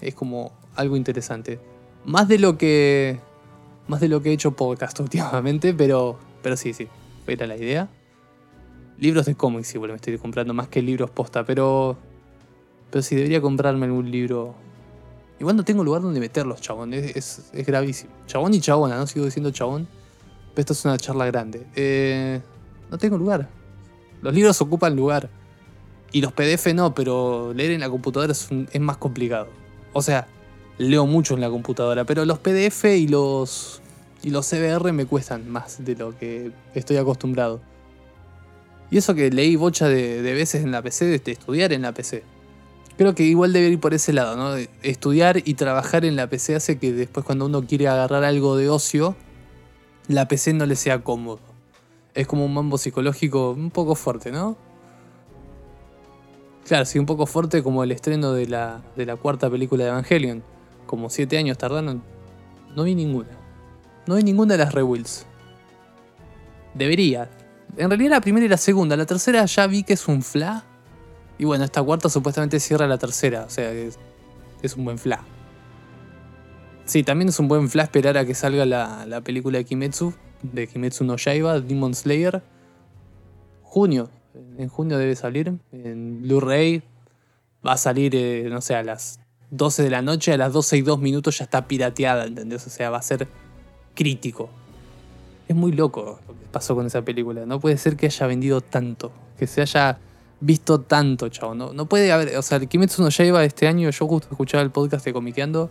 Es 0.00 0.14
como 0.14 0.52
algo 0.76 0.96
interesante. 0.96 1.58
Más 2.04 2.28
de 2.28 2.38
lo 2.38 2.58
que. 2.58 3.18
Más 3.88 4.00
de 4.00 4.08
lo 4.08 4.22
que 4.22 4.30
he 4.30 4.32
hecho 4.32 4.52
podcast 4.52 5.00
últimamente, 5.00 5.72
pero. 5.72 6.18
Pero 6.42 6.56
sí, 6.56 6.72
sí. 6.72 6.88
Era 7.26 7.46
la 7.46 7.56
idea. 7.56 7.88
Libros 8.98 9.26
de 9.26 9.36
cómics 9.36 9.74
igual 9.74 9.90
me 9.92 9.96
estoy 9.96 10.18
comprando 10.18 10.52
más 10.52 10.68
que 10.68 10.82
libros 10.82 11.10
posta, 11.10 11.44
pero. 11.44 11.96
Pero 12.90 13.02
sí, 13.02 13.14
debería 13.14 13.40
comprarme 13.40 13.86
algún 13.86 14.10
libro. 14.10 14.54
Igual 15.38 15.56
no 15.56 15.64
tengo 15.64 15.82
lugar 15.84 16.02
donde 16.02 16.20
meterlos, 16.20 16.60
chabón. 16.60 16.92
Es, 16.92 17.50
es, 17.52 17.66
gravísimo. 17.66 18.12
Chabón 18.26 18.52
y 18.54 18.60
chabona, 18.60 18.96
¿no? 18.96 19.06
Sigo 19.06 19.24
diciendo 19.24 19.50
chabón. 19.50 19.88
Pero 20.54 20.60
esto 20.60 20.72
es 20.72 20.84
una 20.84 20.98
charla 20.98 21.26
grande. 21.26 21.66
Eh, 21.76 22.40
no 22.90 22.98
tengo 22.98 23.16
lugar. 23.16 23.48
Los 24.22 24.34
libros 24.34 24.60
ocupan 24.60 24.96
lugar. 24.96 25.30
Y 26.12 26.20
los 26.20 26.32
PDF 26.32 26.74
no, 26.74 26.94
pero 26.94 27.52
leer 27.54 27.70
en 27.70 27.80
la 27.80 27.88
computadora 27.88 28.32
es, 28.32 28.48
es 28.72 28.80
más 28.80 28.96
complicado. 28.96 29.48
O 29.92 30.02
sea, 30.02 30.26
leo 30.80 31.06
mucho 31.06 31.34
en 31.34 31.40
la 31.40 31.50
computadora, 31.50 32.04
pero 32.04 32.24
los 32.24 32.38
PDF 32.38 32.84
y 32.86 33.06
los, 33.06 33.82
y 34.22 34.30
los 34.30 34.48
CBR 34.48 34.92
me 34.92 35.04
cuestan 35.04 35.48
más 35.48 35.84
de 35.84 35.94
lo 35.94 36.18
que 36.18 36.52
estoy 36.74 36.96
acostumbrado. 36.96 37.60
Y 38.90 38.96
eso 38.96 39.14
que 39.14 39.30
leí 39.30 39.56
bocha 39.56 39.88
de, 39.88 40.20
veces 40.22 40.64
en 40.64 40.72
la 40.72 40.82
PC, 40.82 41.04
de 41.04 41.32
estudiar 41.32 41.72
en 41.72 41.82
la 41.82 41.92
PC. 41.92 42.24
Creo 43.00 43.14
que 43.14 43.22
igual 43.22 43.54
debe 43.54 43.68
ir 43.68 43.80
por 43.80 43.94
ese 43.94 44.12
lado, 44.12 44.36
¿no? 44.36 44.62
Estudiar 44.82 45.38
y 45.46 45.54
trabajar 45.54 46.04
en 46.04 46.16
la 46.16 46.26
PC 46.26 46.54
hace 46.54 46.78
que 46.78 46.92
después 46.92 47.24
cuando 47.24 47.46
uno 47.46 47.66
quiere 47.66 47.88
agarrar 47.88 48.24
algo 48.24 48.58
de 48.58 48.68
ocio, 48.68 49.16
la 50.06 50.28
PC 50.28 50.52
no 50.52 50.66
le 50.66 50.76
sea 50.76 51.02
cómodo. 51.02 51.40
Es 52.12 52.26
como 52.26 52.44
un 52.44 52.52
mambo 52.52 52.76
psicológico 52.76 53.52
un 53.52 53.70
poco 53.70 53.94
fuerte, 53.94 54.30
¿no? 54.30 54.58
Claro, 56.66 56.84
sí, 56.84 56.98
un 56.98 57.06
poco 57.06 57.24
fuerte 57.24 57.62
como 57.62 57.82
el 57.84 57.92
estreno 57.92 58.34
de 58.34 58.46
la, 58.48 58.82
de 58.96 59.06
la 59.06 59.16
cuarta 59.16 59.48
película 59.48 59.84
de 59.84 59.90
Evangelion. 59.92 60.42
Como 60.84 61.08
siete 61.08 61.38
años 61.38 61.56
tardaron. 61.56 62.02
No 62.76 62.82
vi 62.82 62.94
ninguna. 62.94 63.30
No 64.06 64.16
vi 64.16 64.24
ninguna 64.24 64.58
de 64.58 64.64
las 64.64 64.74
Rewills. 64.74 65.24
Debería, 66.74 67.30
en 67.78 67.88
realidad 67.88 68.10
la 68.10 68.20
primera 68.20 68.44
y 68.44 68.50
la 68.50 68.58
segunda. 68.58 68.94
La 68.94 69.06
tercera 69.06 69.46
ya 69.46 69.66
vi 69.66 69.84
que 69.84 69.94
es 69.94 70.06
un 70.06 70.20
fla. 70.20 70.66
Y 71.40 71.46
bueno, 71.46 71.64
esta 71.64 71.82
cuarta 71.82 72.10
supuestamente 72.10 72.60
cierra 72.60 72.86
la 72.86 72.98
tercera. 72.98 73.44
O 73.44 73.48
sea, 73.48 73.72
es, 73.72 73.98
es 74.60 74.76
un 74.76 74.84
buen 74.84 74.98
fla. 74.98 75.24
Sí, 76.84 77.02
también 77.02 77.30
es 77.30 77.38
un 77.38 77.48
buen 77.48 77.70
fla 77.70 77.84
esperar 77.84 78.18
a 78.18 78.26
que 78.26 78.34
salga 78.34 78.66
la, 78.66 79.22
película 79.22 79.56
de 79.56 79.64
Kimetsu. 79.64 80.12
De 80.42 80.66
Kimetsu 80.66 81.02
no 81.02 81.16
Yaiba, 81.16 81.58
Demon 81.60 81.94
Slayer. 81.94 82.42
Junio. 83.62 84.10
En 84.58 84.68
junio 84.68 84.98
debe 84.98 85.16
salir. 85.16 85.58
En 85.72 86.20
Blu-ray. 86.20 86.82
Va 87.66 87.72
a 87.72 87.78
salir, 87.78 88.14
eh, 88.14 88.46
no 88.50 88.60
sé, 88.60 88.74
a 88.74 88.82
las 88.82 89.20
12 89.50 89.84
de 89.84 89.88
la 89.88 90.02
noche. 90.02 90.34
A 90.34 90.36
las 90.36 90.52
12 90.52 90.76
y 90.76 90.82
2 90.82 91.00
minutos 91.00 91.38
ya 91.38 91.44
está 91.44 91.66
pirateada, 91.66 92.26
¿entendés? 92.26 92.66
O 92.66 92.70
sea, 92.70 92.90
va 92.90 92.98
a 92.98 93.02
ser 93.02 93.28
crítico. 93.94 94.50
Es 95.48 95.56
muy 95.56 95.72
loco 95.72 96.20
lo 96.28 96.34
que 96.34 96.44
pasó 96.52 96.74
con 96.74 96.84
esa 96.84 97.00
película. 97.00 97.46
No 97.46 97.60
puede 97.60 97.78
ser 97.78 97.96
que 97.96 98.04
haya 98.04 98.26
vendido 98.26 98.60
tanto. 98.60 99.10
Que 99.38 99.46
se 99.46 99.62
haya 99.62 99.98
visto 100.40 100.80
tanto, 100.80 101.28
chavo. 101.28 101.54
No, 101.54 101.72
no 101.72 101.86
puede 101.86 102.12
haber. 102.12 102.36
O 102.36 102.42
sea, 102.42 102.58
el 102.58 102.68
Kimetsu 102.68 103.02
no 103.02 103.08
Yaiba 103.08 103.44
este 103.44 103.66
año, 103.66 103.90
yo 103.90 104.06
justo 104.06 104.28
escuchaba 104.30 104.62
el 104.62 104.70
podcast 104.70 105.04
de 105.04 105.12
Comiqueando. 105.12 105.70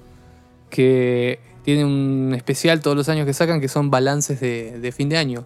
Que 0.70 1.40
tiene 1.64 1.84
un 1.84 2.34
especial 2.36 2.82
todos 2.82 2.96
los 2.96 3.10
años 3.10 3.26
que 3.26 3.34
sacan 3.34 3.60
que 3.60 3.68
son 3.68 3.90
balances 3.90 4.40
de, 4.40 4.94
fin 4.96 5.10
de 5.10 5.18
año. 5.18 5.46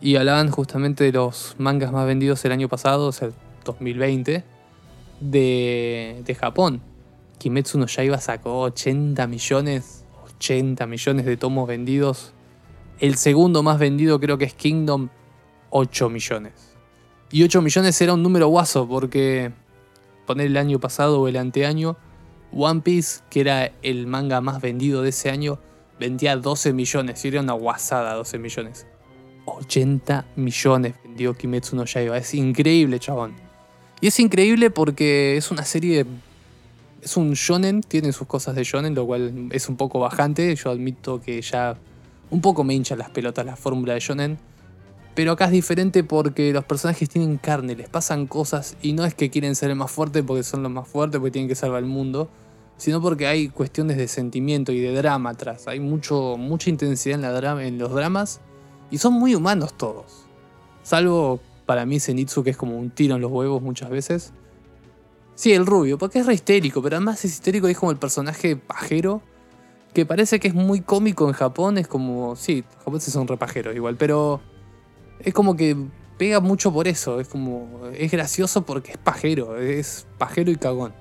Y 0.00 0.16
hablaban 0.16 0.50
justamente 0.50 1.04
de 1.04 1.12
los 1.12 1.54
mangas 1.58 1.92
más 1.92 2.06
vendidos 2.06 2.44
el 2.44 2.52
año 2.52 2.68
pasado, 2.68 3.06
o 3.06 3.12
sea, 3.12 3.30
2020, 3.64 4.44
de, 5.20 6.22
de 6.24 6.34
Japón. 6.34 6.82
Kimetsu 7.38 7.78
no 7.78 7.86
Yaiba 7.86 8.18
sacó 8.18 8.60
80 8.60 9.26
millones, 9.26 10.04
80 10.36 10.86
millones 10.86 11.24
de 11.24 11.36
tomos 11.36 11.68
vendidos 11.68 12.34
el 13.00 13.16
segundo 13.16 13.62
más 13.62 13.78
vendido 13.78 14.20
creo 14.20 14.38
que 14.38 14.44
es 14.44 14.54
Kingdom, 14.54 15.08
8 15.70 16.08
millones. 16.10 16.52
Y 17.34 17.42
8 17.42 17.62
millones 17.62 18.00
era 18.00 18.14
un 18.14 18.22
número 18.22 18.46
guaso 18.46 18.86
porque 18.86 19.50
poner 20.24 20.46
el 20.46 20.56
año 20.56 20.78
pasado 20.78 21.20
o 21.20 21.26
el 21.26 21.36
anteaño, 21.36 21.96
One 22.52 22.82
Piece, 22.82 23.22
que 23.28 23.40
era 23.40 23.72
el 23.82 24.06
manga 24.06 24.40
más 24.40 24.60
vendido 24.60 25.02
de 25.02 25.08
ese 25.08 25.30
año, 25.30 25.58
vendía 25.98 26.36
12 26.36 26.72
millones. 26.72 27.24
Y 27.24 27.28
era 27.28 27.40
una 27.40 27.54
guasada 27.54 28.14
12 28.14 28.38
millones. 28.38 28.86
80 29.46 30.26
millones 30.36 30.94
vendió 31.02 31.34
Kimetsu 31.34 31.74
no 31.74 31.84
Yaiba. 31.86 32.18
Es 32.18 32.34
increíble, 32.34 33.00
chabón. 33.00 33.34
Y 34.00 34.06
es 34.06 34.20
increíble 34.20 34.70
porque 34.70 35.36
es 35.36 35.50
una 35.50 35.64
serie... 35.64 36.06
Es 37.02 37.16
un 37.16 37.32
shonen, 37.32 37.80
tiene 37.80 38.12
sus 38.12 38.28
cosas 38.28 38.54
de 38.54 38.62
shonen, 38.62 38.94
lo 38.94 39.06
cual 39.06 39.48
es 39.50 39.68
un 39.68 39.76
poco 39.76 39.98
bajante. 39.98 40.54
Yo 40.54 40.70
admito 40.70 41.20
que 41.20 41.42
ya 41.42 41.76
un 42.30 42.40
poco 42.40 42.62
me 42.62 42.74
hincha 42.74 42.94
las 42.94 43.10
pelotas 43.10 43.44
la 43.44 43.56
fórmula 43.56 43.94
de 43.94 43.98
Shonen. 43.98 44.53
Pero 45.14 45.32
acá 45.32 45.46
es 45.46 45.52
diferente 45.52 46.02
porque 46.02 46.52
los 46.52 46.64
personajes 46.64 47.08
tienen 47.08 47.38
carne, 47.38 47.76
les 47.76 47.88
pasan 47.88 48.26
cosas 48.26 48.76
y 48.82 48.94
no 48.94 49.04
es 49.04 49.14
que 49.14 49.30
quieren 49.30 49.54
ser 49.54 49.70
el 49.70 49.76
más 49.76 49.90
fuerte 49.90 50.22
porque 50.22 50.42
son 50.42 50.62
los 50.62 50.72
más 50.72 50.88
fuertes, 50.88 51.20
porque 51.20 51.30
tienen 51.30 51.48
que 51.48 51.54
salvar 51.54 51.82
el 51.84 51.88
mundo, 51.88 52.28
sino 52.76 53.00
porque 53.00 53.28
hay 53.28 53.48
cuestiones 53.48 53.96
de 53.96 54.08
sentimiento 54.08 54.72
y 54.72 54.80
de 54.80 54.92
drama 54.92 55.30
atrás. 55.30 55.68
Hay 55.68 55.78
mucho, 55.78 56.36
mucha 56.36 56.68
intensidad 56.68 57.60
en, 57.60 57.78
los 57.78 57.92
dramas 57.94 58.40
y 58.90 58.98
son 58.98 59.12
muy 59.12 59.36
humanos 59.36 59.74
todos. 59.74 60.26
Salvo 60.82 61.38
para 61.64 61.86
mí 61.86 62.00
Zenitsu, 62.00 62.42
que 62.42 62.50
es 62.50 62.56
como 62.56 62.76
un 62.76 62.90
tiro 62.90 63.14
en 63.14 63.20
los 63.20 63.30
huevos 63.30 63.62
muchas 63.62 63.90
veces. 63.90 64.32
Sí, 65.36 65.52
el 65.52 65.64
rubio, 65.64 65.96
porque 65.96 66.18
es 66.18 66.26
re 66.26 66.34
histérico, 66.34 66.82
pero 66.82 66.96
además 66.96 67.24
es 67.24 67.32
histérico 67.32 67.68
y 67.68 67.72
es 67.72 67.78
como 67.78 67.92
el 67.92 67.98
personaje 67.98 68.56
pajero 68.56 69.22
que 69.92 70.04
parece 70.04 70.40
que 70.40 70.48
es 70.48 70.54
muy 70.54 70.80
cómico 70.80 71.28
en 71.28 71.34
Japón, 71.34 71.78
es 71.78 71.86
como, 71.86 72.34
sí, 72.34 72.64
los 72.66 72.78
japoneses 72.78 73.12
son 73.12 73.28
repajeros 73.28 73.76
igual, 73.76 73.96
pero 73.96 74.40
es 75.20 75.34
como 75.34 75.56
que 75.56 75.76
pega 76.18 76.40
mucho 76.40 76.72
por 76.72 76.88
eso, 76.88 77.20
es 77.20 77.28
como, 77.28 77.88
es 77.96 78.10
gracioso 78.10 78.64
porque 78.64 78.92
es 78.92 78.98
pajero, 78.98 79.58
es 79.58 80.06
pajero 80.18 80.50
y 80.50 80.56
cagón, 80.56 80.92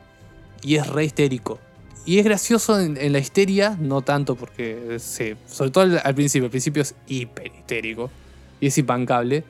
y 0.61 0.75
es 0.75 0.87
re 0.87 1.05
histérico. 1.05 1.59
Y 2.05 2.19
es 2.19 2.25
gracioso 2.25 2.81
en, 2.81 3.13
la 3.13 3.19
histeria, 3.19 3.77
no 3.79 4.01
tanto 4.01 4.35
porque, 4.35 4.97
sí, 4.99 5.35
sobre 5.47 5.71
todo 5.71 5.99
al, 6.03 6.15
principio, 6.15 6.45
al 6.47 6.51
principio 6.51 6.81
es 6.81 6.95
hiper 7.07 7.47
histérico 7.47 8.11
y 8.59 8.67
es 8.67 8.77
impancable. 8.77 9.45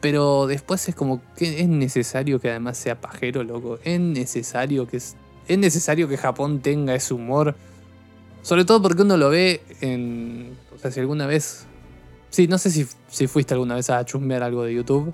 Pero 0.00 0.48
después 0.48 0.88
es 0.88 0.96
como 0.96 1.22
que 1.36 1.60
es 1.60 1.68
necesario 1.68 2.40
que 2.40 2.50
además 2.50 2.78
sea 2.78 3.00
pajero, 3.00 3.44
loco. 3.44 3.78
Es 3.84 4.00
necesario 4.00 4.88
que 4.88 4.96
es, 4.96 5.14
es 5.46 5.56
necesario 5.56 6.08
que 6.08 6.16
Japón 6.16 6.58
tenga 6.58 6.96
ese 6.96 7.14
humor 7.14 7.54
sobre 8.42 8.64
todo 8.64 8.82
porque 8.82 9.02
uno 9.02 9.16
lo 9.16 9.30
ve 9.30 9.62
en. 9.80 10.56
O 10.74 10.78
sea, 10.78 10.90
si 10.90 11.00
alguna 11.00 11.26
vez. 11.26 11.66
Sí, 12.32 12.48
no 12.48 12.56
sé 12.56 12.70
si, 12.70 12.86
si 13.10 13.26
fuiste 13.26 13.52
alguna 13.52 13.74
vez 13.74 13.90
a 13.90 14.02
chusmear 14.06 14.42
algo 14.42 14.64
de 14.64 14.72
YouTube. 14.72 15.12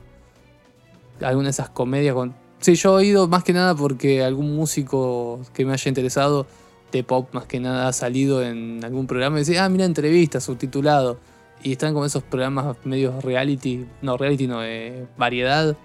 Alguna 1.20 1.46
de 1.46 1.50
esas 1.50 1.68
comedias. 1.68 2.14
Sí, 2.60 2.76
yo 2.76 3.00
he 3.00 3.06
ido 3.06 3.26
más 3.26 3.42
que 3.42 3.52
nada 3.52 3.74
porque 3.74 4.22
algún 4.22 4.54
músico 4.54 5.40
que 5.52 5.66
me 5.66 5.72
haya 5.72 5.88
interesado 5.88 6.46
de 6.92 7.02
pop 7.02 7.28
más 7.32 7.46
que 7.46 7.58
nada 7.58 7.88
ha 7.88 7.92
salido 7.92 8.40
en 8.44 8.84
algún 8.84 9.08
programa 9.08 9.36
y 9.36 9.40
dice, 9.40 9.58
ah, 9.58 9.68
mira, 9.68 9.84
entrevista, 9.84 10.40
subtitulado. 10.40 11.18
Y 11.60 11.72
están 11.72 11.92
como 11.92 12.06
esos 12.06 12.22
programas 12.22 12.76
medios 12.84 13.24
reality, 13.24 13.84
no, 14.00 14.16
reality 14.16 14.46
no, 14.46 14.60
de 14.60 15.08
variedad. 15.16 15.76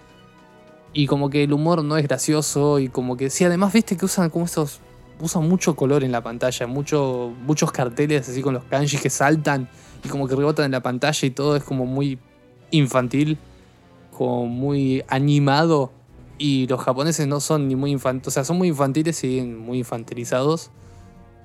Y 0.94 1.08
como 1.08 1.32
que 1.32 1.46
el 1.46 1.52
humor 1.52 1.84
no 1.84 1.98
es 1.98 2.04
gracioso 2.04 2.78
y 2.78 2.90
como 2.90 3.18
que, 3.18 3.32
sí, 3.32 3.44
además 3.44 3.74
viste 3.74 3.98
que 3.98 4.06
usan 4.06 4.30
como 4.30 4.46
esos 4.46 4.82
usa 5.20 5.42
mucho 5.42 5.76
color 5.76 6.04
en 6.04 6.12
la 6.12 6.22
pantalla, 6.22 6.68
mucho, 6.68 7.34
muchos 7.44 7.72
carteles 7.72 8.30
así 8.30 8.44
con 8.44 8.54
los 8.54 8.64
kanjis 8.66 9.02
que 9.02 9.10
saltan 9.10 9.68
y 10.04 10.10
como 10.10 10.28
que 10.28 10.36
rebotan 10.36 10.66
en 10.66 10.72
la 10.72 10.82
pantalla 10.82 11.26
y 11.26 11.32
todo 11.32 11.56
es 11.56 11.64
como 11.64 11.86
muy 11.86 12.20
infantil, 12.72 13.38
como 14.12 14.46
muy 14.48 15.04
animado. 15.08 15.92
Y 16.38 16.68
los 16.68 16.82
japoneses 16.82 17.28
no 17.28 17.40
son 17.40 17.68
ni 17.68 17.76
muy 17.76 17.92
infantiles, 17.92 18.28
o 18.28 18.32
sea, 18.32 18.44
son 18.44 18.58
muy 18.58 18.68
infantiles 18.68 19.24
y 19.24 19.42
muy 19.42 19.80
infantilizados 19.80 20.72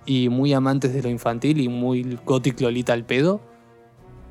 y 0.07 0.29
muy 0.29 0.53
amantes 0.55 0.93
de 0.95 1.03
lo 1.03 1.09
infantil 1.09 1.61
y 1.61 1.69
muy 1.69 2.19
gothic 2.25 2.61
lolita 2.61 2.95
al 2.95 3.05
pedo. 3.05 3.41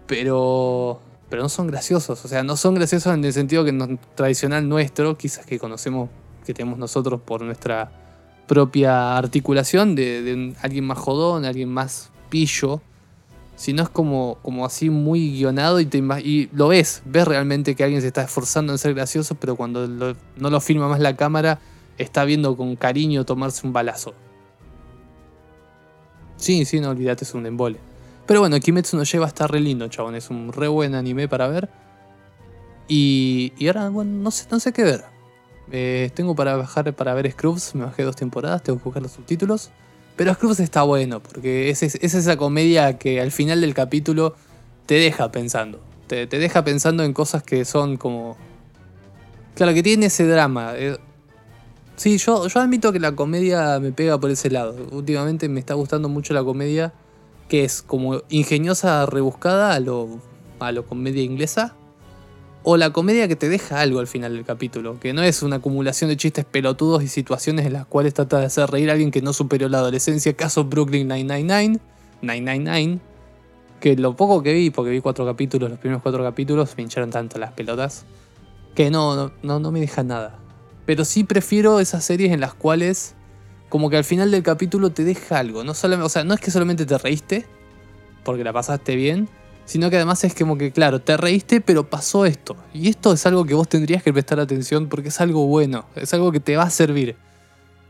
Pero 0.08 1.02
pero 1.30 1.42
no 1.42 1.50
son 1.50 1.68
graciosos, 1.68 2.24
o 2.24 2.28
sea, 2.28 2.44
no 2.44 2.56
son 2.56 2.76
graciosos 2.76 3.14
en 3.14 3.24
el 3.24 3.34
sentido 3.34 3.66
que 3.66 3.72
no, 3.72 4.00
tradicional 4.16 4.68
nuestro, 4.68 5.18
quizás 5.18 5.46
que 5.46 5.60
conocemos, 5.60 6.10
que 6.46 6.54
tenemos 6.54 6.80
nosotros 6.80 7.20
por 7.22 7.42
nuestra 7.42 7.92
propia 8.48 9.18
articulación 9.18 9.96
de, 9.96 10.56
alguien 10.62 10.86
más 10.86 10.98
jodón, 10.98 11.44
alguien 11.44 11.70
más 11.70 12.12
pillo, 12.30 12.82
sino 13.58 13.84
es 13.84 13.90
como, 13.90 14.38
como 14.44 14.66
así 14.66 14.90
muy 14.90 15.32
guionado 15.32 15.80
y, 15.80 15.86
te, 15.88 15.98
y 16.24 16.50
lo 16.54 16.70
ves, 16.70 17.02
ves 17.06 17.28
realmente 17.28 17.76
que 17.76 17.84
alguien 17.84 18.02
se 18.02 18.08
está 18.08 18.22
esforzando 18.22 18.72
en 18.72 18.78
ser 18.78 18.94
gracioso, 18.94 19.36
pero 19.36 19.56
cuando 19.56 19.88
no 19.88 20.50
lo 20.50 20.62
filma 20.62 20.88
más 20.88 21.00
la 21.00 21.18
cámara, 21.18 21.60
está 21.98 22.24
viendo 22.24 22.56
con 22.56 22.76
cariño 22.76 23.26
tomarse 23.26 23.66
un 23.66 23.74
balazo. 23.74 24.14
Sí, 26.38 26.66
sí, 26.66 26.80
no 26.80 26.92
olvidate, 26.92 27.26
es 27.26 27.34
un 27.34 27.48
embole. 27.48 27.80
Pero 28.28 28.42
bueno, 28.42 28.60
Kimetsu 28.60 28.96
no 28.96 29.04
lleva 29.04 29.26
está 29.26 29.48
re 29.48 29.60
lindo, 29.60 29.88
chabón. 29.88 30.14
Es 30.14 30.30
un 30.30 30.54
re 30.54 30.68
buen 30.68 30.94
anime 30.94 31.28
para 31.28 31.48
ver. 31.48 31.70
Y, 32.88 33.54
y 33.58 33.68
ahora, 33.68 33.90
bueno, 33.90 34.12
no 34.12 34.30
sé, 34.30 34.46
no 34.52 34.60
sé 34.60 34.72
qué 34.72 34.84
ver. 34.84 35.04
Eh, 35.72 36.12
tengo 36.14 36.36
para 36.36 36.56
bajar 36.56 36.94
para 36.94 37.14
ver 37.16 37.32
Scrubs, 37.32 37.74
me 37.74 37.86
bajé 37.86 38.04
dos 38.04 38.16
temporadas, 38.16 38.62
tengo 38.62 38.78
que 38.78 38.86
buscar 38.86 39.02
los 39.02 39.14
subtítulos. 39.14 39.72
Pero 40.18 40.34
Scrubs 40.34 40.60
está 40.60 40.82
bueno, 40.82 41.22
porque 41.22 41.70
es, 41.70 41.84
es, 41.84 41.96
esa 41.96 42.36
comedia 42.36 42.98
que 42.98 43.22
al 43.22 43.32
final 43.32 43.62
del 43.62 43.74
capítulo 43.74 44.36
te 44.86 44.96
deja 44.96 45.32
pensando. 45.32 45.80
Te, 46.08 46.28
te, 46.28 46.40
deja 46.40 46.64
pensando 46.64 47.04
en 47.04 47.14
cosas 47.14 47.44
que 47.44 47.64
son 47.64 47.98
como. 47.98 48.36
Claro, 49.56 49.74
que 49.74 49.84
tiene 49.84 50.08
ese 50.08 50.28
drama. 50.28 50.74
Eh, 50.76 50.98
sí, 51.96 52.18
yo, 52.18 52.48
yo 52.48 52.60
admito 52.60 52.92
que 52.92 53.00
la 53.00 53.14
comedia 53.14 53.80
me 53.80 53.92
pega 53.92 54.20
por 54.20 54.32
ese 54.32 54.50
lado. 54.50 54.76
Últimamente 54.92 55.48
me 55.50 55.60
está 55.60 55.76
gustando 55.76 56.10
mucho 56.10 56.34
la 56.34 56.44
comedia 56.44 56.94
que 57.48 57.64
es 57.64 57.82
como 57.82 58.24
ingeniosa, 58.30 59.06
rebuscada 59.06 59.74
a 59.74 59.80
lo, 59.80 60.20
a 60.60 60.72
lo 60.72 60.86
comedia 60.86 61.22
inglesa 61.22 61.76
o 62.70 62.76
la 62.76 62.92
comedia 62.92 63.30
que 63.30 63.38
te 63.38 63.48
deja 63.48 63.80
algo 63.80 64.02
al 64.02 64.08
final 64.08 64.34
del 64.34 64.44
capítulo, 64.44 65.00
que 65.00 65.14
no 65.14 65.24
es 65.24 65.42
una 65.42 65.56
acumulación 65.56 66.10
de 66.10 66.18
chistes 66.18 66.44
pelotudos 66.44 67.02
y 67.02 67.08
situaciones 67.08 67.66
en 67.66 67.72
las 67.72 67.86
cuales 67.86 68.14
trata 68.14 68.42
de 68.42 68.48
hacer 68.48 68.70
reír 68.70 68.90
a 68.90 68.92
alguien 68.92 69.10
que 69.10 69.22
no 69.22 69.32
superó 69.32 69.70
la 69.70 69.78
adolescencia, 69.78 70.34
caso 70.34 70.66
Brooklyn 70.66 71.08
999, 71.08 71.80
999, 72.24 73.00
que 73.80 73.96
lo 73.96 74.18
poco 74.18 74.44
que 74.44 74.52
vi, 74.52 74.70
porque 74.70 74.92
vi 74.92 75.00
cuatro 75.00 75.26
capítulos, 75.26 75.70
los 75.70 75.80
primeros 75.80 76.04
cuatro 76.04 76.22
capítulos, 76.22 76.74
me 76.76 76.84
hincharon 76.84 77.10
tanto 77.10 77.40
las 77.40 77.54
pelotas, 77.54 78.04
que 78.76 78.92
no, 78.92 79.32
no, 79.44 79.60
no 79.62 79.72
me 79.72 79.80
deja 79.80 80.04
nada. 80.04 80.38
Pero 80.86 81.06
sí 81.06 81.24
prefiero 81.24 81.80
esas 81.80 82.04
series 82.04 82.34
en 82.34 82.42
las 82.42 82.54
cuales 82.54 83.16
como 83.70 83.90
que 83.90 83.96
al 83.96 84.04
final 84.04 84.30
del 84.30 84.44
capítulo 84.44 84.90
te 84.90 85.06
deja 85.06 85.40
algo, 85.40 85.64
no 85.64 85.74
solamente, 85.74 86.06
o 86.08 86.10
sea, 86.10 86.26
no 86.26 86.34
es 86.34 86.42
que 86.42 86.52
solamente 86.52 86.86
te 86.86 86.98
reíste, 86.98 87.46
porque 88.26 88.44
la 88.44 88.52
pasaste 88.52 88.98
bien, 88.98 89.30
sino 89.68 89.90
que 89.90 89.98
además 89.98 90.24
es 90.24 90.34
como 90.34 90.58
que, 90.58 90.72
claro, 90.72 91.02
te 91.02 91.18
reíste, 91.18 91.60
pero 91.60 91.90
pasó 91.90 92.26
esto. 92.26 92.56
Y 92.74 92.88
esto 92.88 93.12
es 93.12 93.26
algo 93.26 93.44
que 93.44 93.54
vos 93.54 93.68
tendrías 93.68 94.02
que 94.02 94.14
prestar 94.14 94.40
atención 94.40 94.88
porque 94.88 95.10
es 95.10 95.20
algo 95.20 95.46
bueno, 95.46 95.86
es 95.96 96.14
algo 96.14 96.32
que 96.32 96.40
te 96.40 96.56
va 96.56 96.64
a 96.64 96.70
servir. 96.70 97.18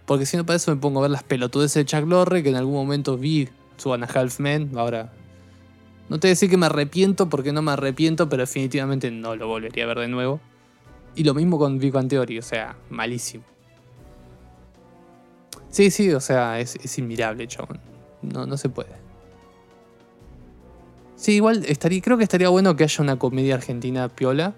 Porque 0.07 0.25
si 0.25 0.37
no, 0.37 0.45
para 0.45 0.57
eso 0.57 0.71
me 0.71 0.81
pongo 0.81 0.99
a 0.99 1.01
ver 1.03 1.11
las 1.11 1.21
pelotudes 1.21 1.75
de 1.75 1.85
Chuck 1.85 2.07
Lorre, 2.07 2.41
que 2.41 2.49
en 2.49 2.55
algún 2.55 2.73
momento 2.73 3.15
vi 3.15 3.47
su 3.77 3.93
and 3.93 4.05
a 4.05 4.07
Half 4.07 4.39
Men. 4.39 4.71
Ahora, 4.75 5.13
no 6.09 6.19
te 6.19 6.27
voy 6.27 6.29
a 6.29 6.33
decir 6.33 6.49
que 6.49 6.57
me 6.57 6.65
arrepiento 6.65 7.29
porque 7.29 7.53
no 7.53 7.61
me 7.61 7.73
arrepiento, 7.73 8.27
pero 8.27 8.41
definitivamente 8.41 9.11
no 9.11 9.35
lo 9.35 9.47
volvería 9.47 9.83
a 9.83 9.87
ver 9.87 9.99
de 9.99 10.07
nuevo. 10.07 10.41
Y 11.15 11.25
lo 11.25 11.35
mismo 11.35 11.59
con 11.59 11.77
Big 11.77 11.91
Bang 11.91 12.11
o 12.11 12.41
sea, 12.41 12.75
malísimo. 12.89 13.43
Sí, 15.69 15.91
sí, 15.91 16.11
o 16.11 16.21
sea, 16.21 16.59
es, 16.59 16.75
es 16.77 16.97
inmirable, 16.97 17.47
chabón. 17.47 17.79
No, 18.23 18.47
no 18.47 18.57
se 18.57 18.69
puede. 18.69 19.06
Sí, 21.17 21.33
igual 21.33 21.65
estaría, 21.67 21.99
creo 22.01 22.17
que 22.17 22.23
estaría 22.23 22.47
bueno 22.47 22.75
que 22.75 22.83
haya 22.85 23.03
una 23.03 23.19
comedia 23.19 23.55
argentina 23.55 24.07
piola. 24.07 24.53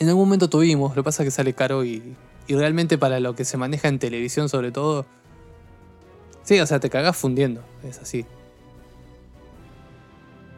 En 0.00 0.08
algún 0.08 0.24
momento 0.24 0.50
tuvimos, 0.50 0.96
lo 0.96 1.02
que 1.02 1.04
pasa 1.06 1.22
es 1.22 1.28
que 1.28 1.30
sale 1.30 1.54
caro 1.54 1.84
y, 1.84 2.16
y 2.48 2.54
realmente 2.56 2.98
para 2.98 3.20
lo 3.20 3.34
que 3.34 3.44
se 3.44 3.56
maneja 3.56 3.88
en 3.88 3.98
televisión 3.98 4.48
sobre 4.48 4.72
todo... 4.72 5.06
Sí, 6.42 6.58
o 6.58 6.66
sea, 6.66 6.80
te 6.80 6.90
cagás 6.90 7.16
fundiendo, 7.16 7.62
es 7.84 8.00
así. 8.00 8.26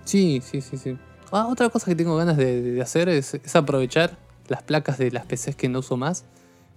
Sí, 0.05 0.43
sí, 0.43 0.63
sí, 0.63 0.79
sí. 0.79 0.97
Ah, 1.31 1.49
otra 1.49 1.69
cosa 1.69 1.87
que 1.87 1.95
tengo 1.95 2.17
ganas 2.17 2.37
de, 2.37 2.81
hacer 2.81 3.09
es, 3.09 3.39
aprovechar 3.55 4.19
las 4.49 4.63
placas 4.63 4.99
de 4.99 5.11
las 5.11 5.27
PCs 5.27 5.57
que 5.57 5.69
no 5.69 5.81
uso 5.81 5.97
más 5.97 6.25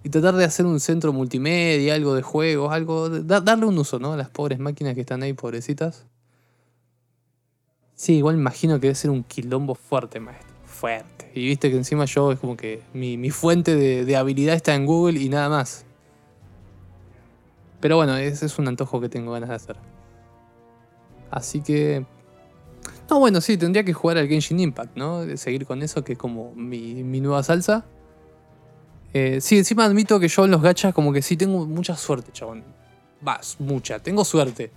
y 0.02 0.10
tratar 0.10 0.34
de 0.36 0.44
hacer 0.44 0.66
un 0.66 0.80
centro 0.80 1.12
multimedia, 1.12 1.94
algo 1.94 2.14
de 2.14 2.22
juegos, 2.22 2.72
algo, 2.72 3.08
darle 3.08 3.66
un 3.66 3.78
uso, 3.78 3.98
¿no? 3.98 4.12
A 4.12 4.16
las 4.16 4.28
pobres 4.28 4.58
máquinas 4.58 4.94
que 4.94 5.00
están 5.00 5.22
ahí, 5.22 5.32
pobrecitas. 5.32 6.04
Sí, 7.96 8.18
igual 8.18 8.36
imagino 8.36 8.74
que 8.74 8.88
debe 8.88 8.94
ser 8.94 9.10
un 9.10 9.24
quilombo 9.24 9.74
fuerte, 9.74 10.20
maestro. 10.20 10.54
Fuerte. 10.66 11.30
Y 11.34 11.46
viste 11.46 11.70
que 11.70 11.76
encima 11.78 12.04
yo 12.04 12.30
es 12.30 12.38
como 12.38 12.54
que 12.54 12.82
mi, 12.92 13.30
fuente 13.30 13.74
de, 13.74 14.16
habilidad 14.16 14.54
está 14.54 14.74
en 14.74 14.84
Google 14.84 15.18
y 15.18 15.30
nada 15.30 15.48
más. 15.48 15.86
Pero 17.80 17.96
bueno, 17.96 18.14
ese 18.18 18.44
es 18.44 18.58
un 18.58 18.68
antojo 18.68 19.00
que 19.00 19.08
tengo 19.08 19.32
ganas 19.32 19.48
de 19.48 19.54
hacer. 19.54 19.76
Así 21.30 21.62
que... 21.62 22.04
No, 23.08 23.18
bueno, 23.18 23.40
sí, 23.40 23.56
tendría 23.56 23.82
que 23.82 23.94
jugar 23.94 24.18
al 24.18 24.28
Genshin 24.28 24.60
Impact, 24.60 24.94
¿no? 24.96 25.24
De 25.24 25.38
seguir 25.38 25.64
con 25.64 25.82
eso, 25.82 26.04
que 26.04 26.12
es 26.12 26.18
como 26.18 26.52
mi, 26.54 27.02
nueva 27.02 27.42
salsa. 27.42 27.86
Eh, 29.14 29.40
sí, 29.40 29.56
encima 29.56 29.86
admito 29.86 30.20
que 30.20 30.28
yo 30.28 30.44
en 30.44 30.50
los 30.50 30.60
gachas 30.60 30.92
como 30.92 31.14
que 31.14 31.22
sí 31.22 31.38
tengo 31.38 31.64
mucha 31.64 31.96
suerte, 31.96 32.30
chabón. 32.32 32.62
Vas, 33.22 33.56
mucha, 33.58 34.00
tengo 34.00 34.22
suerte 34.22 34.70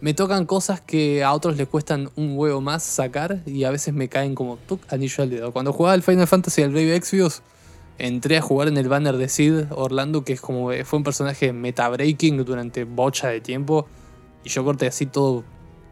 me 0.00 0.14
tocan 0.14 0.44
cosas 0.44 0.80
que 0.80 1.24
a 1.24 1.32
otros 1.32 1.56
les 1.56 1.68
cuestan 1.68 2.10
un 2.16 2.36
huevo 2.36 2.60
más 2.60 2.82
sacar 2.82 3.40
y 3.46 3.64
a 3.64 3.70
veces 3.70 3.94
me 3.94 4.08
caen 4.08 4.34
como 4.34 4.56
tuk, 4.56 4.80
anillo 4.92 5.22
al 5.22 5.30
dedo. 5.30 5.52
Cuando 5.52 5.72
jugaba 5.72 5.94
el 5.94 6.02
Final 6.02 6.26
Fantasy 6.26 6.62
al 6.62 6.70
Brave 6.70 6.94
Exvius, 6.96 7.42
entré 7.98 8.36
a 8.36 8.42
jugar 8.42 8.68
en 8.68 8.76
el 8.76 8.88
banner 8.88 9.16
de 9.16 9.28
Sid 9.28 9.72
Orlando, 9.72 10.22
que 10.24 10.34
es 10.34 10.40
como 10.40 10.70
fue 10.84 10.98
un 10.98 11.04
personaje 11.04 11.52
meta-breaking 11.52 12.44
durante 12.44 12.84
bocha 12.84 13.28
de 13.28 13.40
tiempo. 13.40 13.86
Y 14.44 14.50
yo 14.50 14.64
corté 14.64 14.86
así 14.86 15.06
todo, 15.06 15.44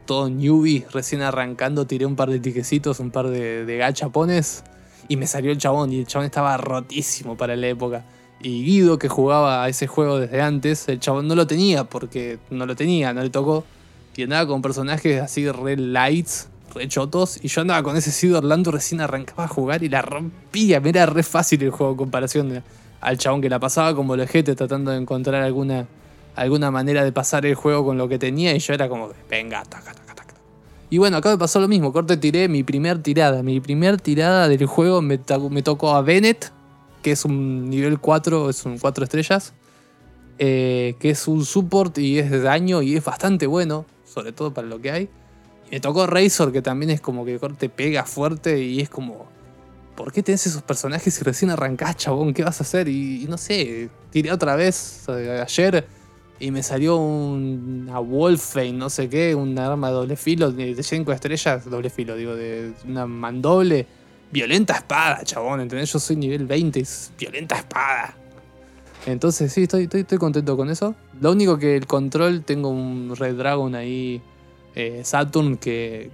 todo 0.05 0.29
newbie, 0.29 0.87
recién 0.93 1.23
arrancando, 1.23 1.87
tiré 1.87 2.05
un 2.05 2.15
par 2.15 2.31
de 2.31 2.39
tiquecitos, 2.39 3.01
un 3.01 3.11
par 3.11 3.29
de, 3.29 3.65
de 3.65 3.77
gachapones 3.79 4.65
y 5.09 5.17
me 5.17 5.27
salió 5.27 5.51
el 5.51 5.59
chabón. 5.59 5.93
Y 5.93 6.01
el 6.01 6.07
chabón 6.07 6.27
estaba 6.27 6.57
rotísimo 6.59 7.37
para 7.39 7.57
la 7.57 7.69
época. 7.69 8.05
Y 8.43 8.65
Guido, 8.65 8.99
que 8.99 9.09
jugaba 9.09 9.65
a 9.65 9.69
ese 9.71 9.87
juego 9.87 10.19
desde 10.21 10.43
antes, 10.43 10.87
el 10.89 11.01
chabón 11.01 11.27
no 11.27 11.35
lo 11.35 11.47
tenía 11.47 11.85
porque 11.85 12.39
no 12.51 12.67
lo 12.67 12.77
tenía, 12.77 13.15
no 13.15 13.23
le 13.23 13.31
tocó 13.31 13.65
y 14.17 14.23
andaba 14.23 14.47
con 14.47 14.63
personajes 14.63 15.21
así 15.21 15.51
re 15.51 15.77
lights, 15.77 16.49
re 16.75 16.87
chotos. 16.89 17.39
Y 17.43 17.49
yo 17.49 17.63
andaba 17.63 17.83
con 17.83 17.97
ese 17.97 18.11
Sid 18.11 18.37
Orlando, 18.37 18.71
recién 18.71 19.01
arrancaba 19.01 19.45
a 19.45 19.49
jugar 19.49 19.83
y 19.83 19.89
la 19.89 20.03
rompía. 20.03 20.81
Me 20.81 20.91
era 20.91 21.07
re 21.07 21.23
fácil 21.23 21.63
el 21.63 21.71
juego 21.71 21.93
en 21.93 21.99
comparación 21.99 22.63
al 23.01 23.19
chabón 23.19 23.41
que 23.41 23.51
la 23.51 23.59
pasaba 23.59 23.95
como 23.95 24.17
gente 24.27 24.55
tratando 24.55 24.91
de 24.91 24.99
encontrar 24.99 25.43
alguna, 25.43 25.87
alguna 26.37 26.71
manera 26.71 27.05
de 27.05 27.13
pasar 27.13 27.45
el 27.45 27.55
juego 27.55 27.85
con 27.85 27.99
lo 27.99 28.09
que 28.09 28.19
tenía. 28.19 28.55
Y 28.55 28.61
yo 28.61 28.73
era 28.73 28.89
como, 28.89 29.11
venga, 29.29 29.63
taca, 29.65 29.93
taca, 29.93 30.15
taca. 30.15 30.35
Y 30.91 30.99
bueno, 30.99 31.17
acá 31.17 31.31
me 31.31 31.39
pasó 31.39 31.61
lo 31.61 31.69
mismo. 31.69 31.93
Corte 31.93 32.17
tiré 32.17 32.49
mi 32.49 32.63
primer 32.63 33.03
tirada. 33.03 33.43
Mi 33.43 33.61
primer 33.61 34.01
tirada 34.01 34.49
del 34.49 34.65
juego 34.67 35.03
me, 35.03 35.19
me 35.51 35.63
tocó 35.63 35.95
a 35.95 36.03
Bennett, 36.03 36.53
que 37.03 37.13
es 37.13 37.25
un 37.25 37.69
nivel 37.69 37.99
4, 37.99 38.49
es 38.49 38.65
un 38.65 38.79
4 38.79 39.05
estrellas. 39.05 39.55
Eh, 40.39 40.97
que 40.99 41.11
es 41.11 41.29
un 41.29 41.45
support 41.45 41.97
y 41.99 42.19
es 42.19 42.29
de 42.29 42.41
daño 42.41 42.83
y 42.83 42.97
es 42.97 43.05
bastante 43.05 43.47
bueno 43.47 43.87
sobre 44.15 44.33
todo 44.33 44.55
para 44.55 44.69
lo 44.69 44.81
que 44.81 44.91
hay. 44.91 45.09
Y 45.67 45.73
me 45.73 45.81
tocó 45.81 46.07
Razor, 46.07 46.53
que 46.53 46.63
también 46.63 46.91
es 46.91 47.01
como 47.01 47.25
que 47.25 47.39
te 47.59 47.69
pega 47.69 48.05
fuerte 48.05 48.63
y 48.63 48.81
es 48.81 48.89
como. 48.89 49.27
¿Por 49.97 50.13
qué 50.13 50.25
tenés 50.25 50.45
esos 50.47 50.63
personajes 50.63 51.15
si 51.15 51.23
recién 51.23 51.51
arrancás, 51.51 51.97
chabón? 51.97 52.35
¿Qué 52.35 52.43
vas 52.43 52.61
a 52.61 52.65
hacer? 52.65 52.89
Y, 52.89 53.27
no 53.29 53.39
sé, 53.39 53.89
tiré 54.11 54.33
otra 54.33 54.57
vez 54.57 55.09
ayer 55.09 55.87
y 56.41 56.51
me 56.51 56.65
salió 56.65 56.97
una 56.97 58.01
Wolfane, 58.01 58.73
no 58.73 58.91
sé 58.91 59.09
qué, 59.09 59.37
una 59.37 59.69
arma 59.69 59.89
de 59.89 59.95
doble 59.95 60.17
filo 60.17 60.51
de 60.51 60.83
5 60.83 61.13
estrellas, 61.13 61.71
doble 61.71 61.91
filo, 61.91 62.17
digo, 62.17 62.35
de 62.35 62.73
una 62.87 63.07
mandoble. 63.07 63.87
Violenta 64.33 64.75
espada, 64.75 65.23
chabón, 65.23 65.61
¿entendés? 65.61 65.93
Yo 65.93 66.01
soy 66.01 66.17
nivel 66.17 66.45
20, 66.45 66.81
es 66.81 67.13
violenta 67.17 67.57
espada. 67.57 68.17
Entonces 69.07 69.53
sí, 69.53 69.65
estoy, 69.65 69.89
estoy, 69.93 70.19
contento 70.19 70.57
con 70.57 70.71
eso. 70.71 70.95
Lo 71.21 71.33
único 71.33 71.59
que 71.59 71.77
el 71.77 71.87
control, 71.87 72.43
tengo 72.43 72.71
un 72.71 73.15
Red 73.17 73.37
Dragon 73.37 73.75
ahí, 73.75 74.23
eh, 74.75 75.03
Saturn, 75.05 75.57
que... 75.57 76.11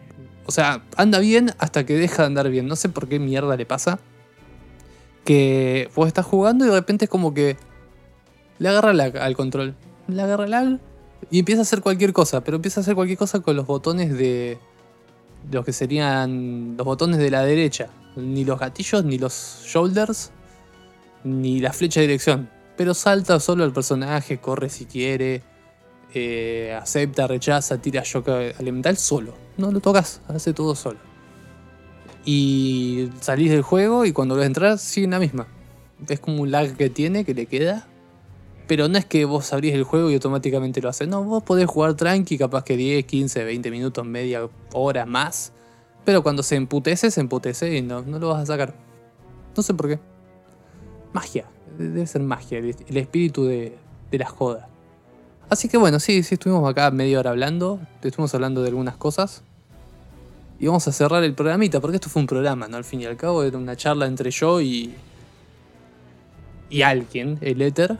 O 0.47 0.53
sea, 0.53 0.83
anda 0.97 1.21
bien 1.21 1.53
hasta 1.59 1.87
que 1.87 1.95
deja 1.95 2.23
de 2.23 2.27
andar 2.27 2.51
bien. 2.51 2.67
No 2.67 2.75
sé 2.75 2.89
por 2.89 3.09
qué 3.09 3.21
mierda 3.21 3.57
le 3.57 3.67
pasa. 3.67 4.01
Que 5.25 5.89
vos 5.95 6.09
estás 6.09 6.27
jugando 6.27 6.65
y 6.65 6.69
de 6.69 6.75
repente 6.75 7.05
es 7.05 7.11
como 7.11 7.33
que 7.33 7.57
le 8.59 8.69
agarra 8.69 8.93
lag 8.93 9.17
al 9.19 9.37
control. 9.37 9.77
Le 10.09 10.23
agarra 10.23 10.49
lag 10.49 10.81
y 11.31 11.39
empieza 11.39 11.61
a 11.61 11.63
hacer 11.63 11.83
cualquier 11.83 12.13
cosa. 12.13 12.43
Pero 12.43 12.57
empieza 12.57 12.81
a 12.81 12.83
hacer 12.83 12.97
cualquier 12.97 13.19
cosa 13.19 13.41
con 13.41 13.55
los 13.55 13.67
botones 13.67 14.17
de... 14.17 14.59
Los 15.53 15.65
que 15.65 15.73
serían 15.73 16.77
los 16.77 16.85
botones 16.85 17.19
de 17.19 17.31
la 17.31 17.45
derecha. 17.45 17.89
Ni 18.17 18.45
los 18.45 18.59
gatillos, 18.59 19.05
ni 19.05 19.19
los 19.19 19.63
shoulders, 19.65 20.33
ni 21.23 21.61
la 21.61 21.73
flecha 21.73 22.01
de 22.01 22.09
dirección 22.09 22.60
pero 22.81 22.95
salta 22.95 23.39
solo 23.41 23.67
el 23.67 23.73
personaje, 23.73 24.39
corre 24.39 24.71
si 24.71 24.87
quiere, 24.87 25.43
eh, 26.15 26.75
acepta, 26.81 27.27
rechaza, 27.27 27.77
tira 27.77 28.01
shock 28.03 28.27
elemental 28.59 28.97
solo. 28.97 29.35
No 29.59 29.71
lo 29.71 29.81
tocas, 29.81 30.23
hace 30.29 30.55
todo 30.55 30.75
solo. 30.75 30.99
Y 32.25 33.11
salís 33.21 33.51
del 33.51 33.61
juego 33.61 34.07
y 34.07 34.13
cuando 34.13 34.35
a 34.37 34.47
entrar 34.47 34.79
sigue 34.79 35.05
en 35.05 35.11
la 35.11 35.19
misma. 35.19 35.47
Es 36.09 36.21
como 36.21 36.41
un 36.41 36.51
lag 36.51 36.75
que 36.75 36.89
tiene, 36.89 37.27
que 37.27 37.35
le 37.35 37.45
queda. 37.45 37.87
Pero 38.67 38.89
no 38.89 38.97
es 38.97 39.05
que 39.05 39.27
vos 39.27 39.53
abrís 39.53 39.75
el 39.75 39.85
juego 39.85 40.11
y 40.11 40.15
automáticamente 40.15 40.81
lo 40.81 40.89
haces. 40.89 41.07
No, 41.07 41.23
vos 41.23 41.43
podés 41.43 41.67
jugar 41.67 41.97
tranqui, 41.97 42.39
capaz 42.39 42.65
que 42.65 42.79
10, 42.79 43.05
15, 43.05 43.45
20 43.45 43.71
minutos, 43.71 44.07
media 44.07 44.49
hora 44.73 45.05
más. 45.05 45.53
Pero 46.07 46.23
cuando 46.23 46.43
se 46.43 46.57
emputece, 46.57 47.11
se 47.11 47.21
emputece 47.21 47.77
y 47.77 47.83
no, 47.83 48.01
no 48.01 48.19
lo 48.19 48.29
vas 48.29 48.45
a 48.45 48.47
sacar. 48.47 48.73
No 49.55 49.63
sé 49.63 49.75
por 49.75 49.87
qué. 49.87 49.99
Magia 51.13 51.45
debe 51.79 52.07
ser 52.07 52.23
magia, 52.23 52.59
el, 52.59 52.97
espíritu 52.97 53.45
de, 53.45 53.77
de 54.11 54.19
la 54.19 54.27
joda. 54.27 54.69
Así 55.49 55.69
que 55.69 55.77
bueno, 55.77 55.99
sí, 55.99 56.23
sí, 56.23 56.35
estuvimos 56.35 56.69
acá 56.71 56.91
media 56.91 57.19
hora 57.19 57.31
hablando, 57.31 57.81
estuvimos 58.03 58.35
hablando 58.35 58.63
de 58.63 58.69
algunas 58.69 58.97
cosas. 58.97 59.43
Y 60.61 60.67
vamos 60.67 60.87
a 60.87 60.93
cerrar 60.93 61.25
el 61.25 61.35
programita, 61.35 61.81
porque 61.81 61.97
esto 61.97 62.11
fue 62.11 62.21
un 62.21 62.27
programa, 62.27 62.69
¿no? 62.69 62.77
Al 62.77 62.85
fin 62.85 63.01
y 63.01 63.07
al 63.07 63.17
cabo, 63.17 63.43
era 63.43 63.57
una 63.57 63.77
charla 63.77 64.07
entre 64.07 64.31
yo 64.31 64.61
y. 64.61 64.95
y 66.69 66.83
alguien, 66.83 67.39
el 67.41 67.63
éter. 67.63 67.99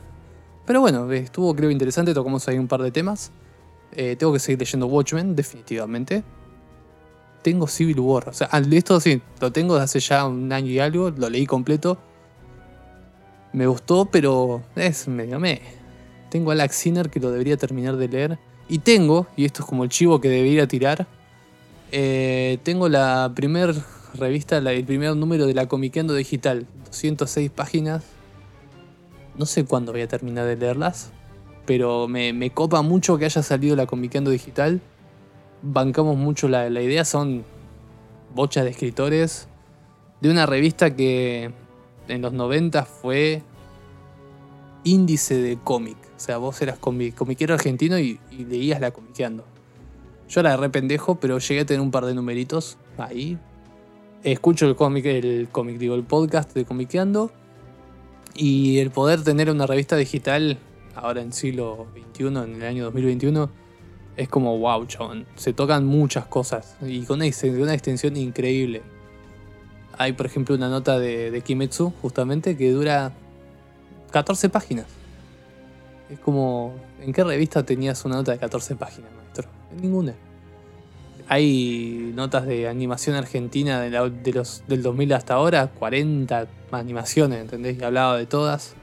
Pero 0.65 0.79
bueno, 0.79 1.11
estuvo 1.11 1.55
creo 1.55 1.71
interesante, 1.71 2.13
tocamos 2.13 2.47
ahí 2.47 2.59
un 2.59 2.67
par 2.67 2.83
de 2.83 2.91
temas. 2.91 3.31
Eh, 3.93 4.15
tengo 4.17 4.31
que 4.31 4.39
seguir 4.39 4.59
leyendo 4.59 4.85
Watchmen, 4.85 5.35
definitivamente. 5.35 6.23
Tengo 7.41 7.67
Civil 7.67 7.99
War, 7.99 8.29
o 8.29 8.33
sea, 8.33 8.47
esto 8.71 8.99
sí, 8.99 9.19
lo 9.39 9.51
tengo 9.51 9.73
desde 9.73 9.83
hace 9.85 9.99
ya 9.99 10.27
un 10.27 10.53
año 10.53 10.67
y 10.67 10.77
algo, 10.77 11.09
lo 11.09 11.29
leí 11.29 11.47
completo. 11.47 11.97
Me 13.53 13.67
gustó, 13.67 14.05
pero 14.05 14.61
es 14.75 15.07
medio 15.07 15.39
me. 15.39 15.61
Tengo 16.29 16.51
a 16.51 16.53
Alex 16.53 16.75
Sinner 16.75 17.09
que 17.09 17.19
lo 17.19 17.31
debería 17.31 17.57
terminar 17.57 17.97
de 17.97 18.07
leer. 18.07 18.39
Y 18.69 18.79
tengo, 18.79 19.27
y 19.35 19.45
esto 19.45 19.63
es 19.63 19.69
como 19.69 19.83
el 19.83 19.89
chivo 19.89 20.21
que 20.21 20.29
debería 20.29 20.67
tirar, 20.67 21.05
eh, 21.91 22.57
tengo 22.63 22.87
la 22.87 23.31
primer 23.35 23.75
revista, 24.13 24.57
el 24.57 24.85
primer 24.85 25.15
número 25.17 25.45
de 25.45 25.53
la 25.53 25.67
Comiqueando 25.67 26.13
Digital, 26.13 26.65
206 26.85 27.51
páginas. 27.51 28.03
No 29.37 29.45
sé 29.45 29.65
cuándo 29.65 29.91
voy 29.91 30.01
a 30.01 30.07
terminar 30.07 30.45
de 30.45 30.55
leerlas, 30.55 31.11
pero 31.65 32.07
me, 32.07 32.49
copa 32.51 32.81
mucho 32.81 33.17
que 33.17 33.25
haya 33.25 33.43
salido 33.43 33.75
la 33.75 33.85
Comiqueando 33.85 34.31
Digital. 34.31 34.79
Bancamos 35.61 36.15
mucho 36.15 36.47
la, 36.47 36.69
la 36.69 36.81
idea, 36.81 37.03
son 37.03 37.43
bochas 38.33 38.63
de 38.63 38.69
escritores 38.69 39.47
de 40.21 40.29
una 40.29 40.45
revista 40.45 40.95
que 40.95 41.51
en 42.07 42.21
los 42.21 42.33
90 42.33 42.85
fue 42.85 43.43
índice 44.83 45.41
de 45.41 45.57
cómic. 45.63 45.97
O 46.15 46.19
sea, 46.19 46.37
vos 46.37 46.61
eras 46.61 46.77
comiquero 46.79 47.53
argentino 47.53 47.97
y, 47.99 48.19
leías 48.31 48.81
la 48.81 48.91
comiqueando. 48.91 49.45
Yo 50.29 50.41
era 50.41 50.55
re 50.55 50.69
pendejo, 50.69 51.15
pero 51.15 51.39
llegué 51.39 51.61
a 51.61 51.65
tener 51.65 51.81
un 51.81 51.91
par 51.91 52.05
de 52.05 52.13
numeritos 52.13 52.77
ahí. 52.97 53.37
Escucho 54.23 54.67
el 54.67 54.75
cómic, 54.75 55.05
el 55.05 55.49
cómic, 55.51 55.77
digo, 55.77 55.95
el 55.95 56.03
podcast 56.03 56.53
de 56.53 56.63
Comiqueando. 56.63 57.31
Y 58.33 58.79
el 58.79 58.91
poder 58.91 59.23
tener 59.23 59.49
una 59.49 59.65
revista 59.65 59.97
digital, 59.97 60.57
ahora 60.95 61.21
en 61.21 61.33
siglo 61.33 61.87
XXI, 62.13 62.27
en 62.27 62.55
el 62.55 62.63
año 62.63 62.85
2021, 62.85 63.49
es 64.15 64.29
como 64.29 64.57
wow, 64.57 64.85
chabón. 64.85 65.25
Se 65.35 65.53
tocan 65.53 65.85
muchas 65.85 66.27
cosas 66.27 66.77
y 66.81 67.03
con 67.03 67.19
una 67.19 67.73
extensión 67.73 68.15
increíble. 68.15 68.83
Hay, 69.97 70.13
por 70.13 70.25
ejemplo, 70.25 70.55
una 70.55 70.69
nota 70.69 70.99
de, 70.99 71.41
Kimetsu, 71.45 71.93
justamente, 72.01 72.57
que 72.57 72.71
dura 72.71 73.11
14 74.11 74.49
páginas. 74.49 74.87
Es 76.09 76.19
como, 76.19 76.73
¿en 77.01 77.13
qué 77.13 77.23
revista 77.23 77.63
tenías 77.63 78.03
una 78.05 78.15
nota 78.15 78.31
de 78.31 78.39
14 78.39 78.75
páginas, 78.75 79.11
maestro? 79.15 79.47
En 79.71 79.81
ninguna. 79.81 80.13
Hay 81.27 82.11
notas 82.13 82.45
de 82.45 82.67
animación 82.67 83.15
argentina 83.15 83.79
de, 83.79 84.31
los, 84.33 84.63
del 84.67 84.83
2000 84.83 85.13
hasta 85.13 85.35
ahora, 85.35 85.67
40 85.67 86.47
animaciones, 86.71 87.39
¿entendés? 87.39 87.79
Y 87.79 87.83
hablaba 87.83 88.17
de 88.17 88.25
todas. 88.25 88.75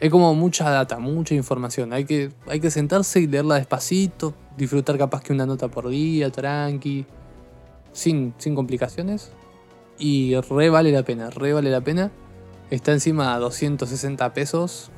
Es 0.00 0.10
como 0.10 0.34
mucha 0.34 0.68
data, 0.68 0.98
mucha 0.98 1.34
información. 1.34 1.92
Hay 1.92 2.04
que, 2.04 2.30
hay 2.46 2.60
que 2.60 2.70
sentarse 2.70 3.20
y 3.20 3.26
leerla 3.26 3.54
despacito, 3.54 4.34
disfrutar 4.56 4.98
capaz 4.98 5.22
que 5.22 5.32
una 5.32 5.46
nota 5.46 5.68
por 5.68 5.88
día, 5.88 6.30
tranqui, 6.30 7.06
sin, 7.92 8.34
sin 8.38 8.54
complicaciones. 8.54 9.32
Y 9.98 10.36
re 10.36 10.70
vale 10.70 10.92
la 10.92 11.02
pena, 11.02 11.30
re 11.30 11.52
vale 11.52 11.70
la 11.70 11.80
pena. 11.80 12.10
Está 12.70 12.92
encima 12.92 13.34
a 13.34 13.38
260 13.38 14.32
pesos. 14.34 14.90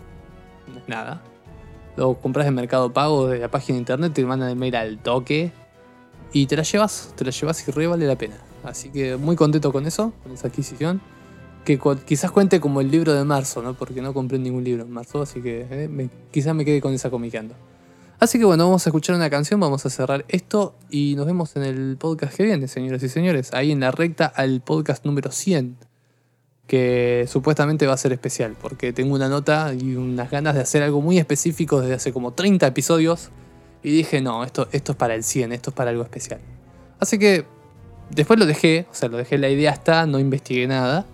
Nada. 0.86 1.22
Lo 1.96 2.14
compras 2.14 2.46
en 2.46 2.54
Mercado 2.54 2.92
Pago 2.92 3.28
de 3.28 3.38
la 3.38 3.50
página 3.50 3.76
de 3.76 3.80
internet, 3.80 4.12
te 4.12 4.24
mandan 4.24 4.50
el 4.50 4.56
mail 4.56 4.76
al 4.76 4.98
toque. 4.98 5.52
Y 6.32 6.46
te 6.46 6.56
la 6.56 6.62
llevas, 6.62 7.12
te 7.16 7.24
la 7.24 7.30
llevas 7.30 7.66
y 7.66 7.72
re 7.72 7.86
vale 7.86 8.06
la 8.06 8.16
pena. 8.16 8.36
Así 8.62 8.90
que 8.90 9.16
muy 9.16 9.36
contento 9.36 9.72
con 9.72 9.86
eso, 9.86 10.12
con 10.22 10.32
esa 10.32 10.48
adquisición. 10.48 11.00
Que 11.64 11.78
quizás 12.06 12.30
cuente 12.30 12.60
como 12.60 12.80
el 12.80 12.90
libro 12.90 13.12
de 13.12 13.24
marzo, 13.24 13.62
¿no? 13.62 13.74
Porque 13.74 14.00
no 14.00 14.14
compré 14.14 14.38
ningún 14.38 14.64
libro 14.64 14.84
en 14.84 14.90
marzo, 14.90 15.22
así 15.22 15.42
que 15.42 15.66
eh, 15.70 16.08
quizás 16.30 16.54
me 16.54 16.64
quede 16.64 16.80
con 16.80 16.94
esa 16.94 17.10
comiqueando. 17.10 17.54
Así 18.20 18.38
que 18.38 18.44
bueno, 18.44 18.66
vamos 18.66 18.86
a 18.86 18.90
escuchar 18.90 19.16
una 19.16 19.30
canción, 19.30 19.58
vamos 19.58 19.86
a 19.86 19.88
cerrar 19.90 20.26
esto 20.28 20.74
y 20.90 21.14
nos 21.16 21.24
vemos 21.24 21.56
en 21.56 21.62
el 21.62 21.96
podcast 21.96 22.36
que 22.36 22.44
viene, 22.44 22.68
señoras 22.68 23.02
y 23.02 23.08
señores. 23.08 23.54
Ahí 23.54 23.72
en 23.72 23.80
la 23.80 23.92
recta 23.92 24.26
al 24.26 24.60
podcast 24.60 25.06
número 25.06 25.30
100 25.32 25.78
que 26.66 27.24
supuestamente 27.28 27.86
va 27.86 27.94
a 27.94 27.96
ser 27.96 28.12
especial, 28.12 28.56
porque 28.60 28.92
tengo 28.92 29.14
una 29.14 29.28
nota 29.30 29.72
y 29.72 29.96
unas 29.96 30.30
ganas 30.30 30.54
de 30.54 30.60
hacer 30.60 30.82
algo 30.82 31.00
muy 31.00 31.18
específico 31.18 31.80
desde 31.80 31.94
hace 31.94 32.12
como 32.12 32.32
30 32.32 32.64
episodios, 32.66 33.30
y 33.82 33.90
dije, 33.90 34.20
no, 34.20 34.44
esto, 34.44 34.68
esto 34.70 34.92
es 34.92 34.98
para 34.98 35.16
el 35.16 35.24
100, 35.24 35.52
esto 35.52 35.70
es 35.70 35.74
para 35.74 35.90
algo 35.90 36.04
especial. 36.04 36.38
Así 37.00 37.18
que 37.18 37.44
después 38.10 38.38
lo 38.38 38.46
dejé, 38.46 38.86
o 38.88 38.94
sea, 38.94 39.08
lo 39.08 39.16
dejé, 39.16 39.36
la 39.38 39.48
idea 39.48 39.72
está, 39.72 40.06
no 40.06 40.20
investigué 40.20 40.68
nada, 40.68 41.06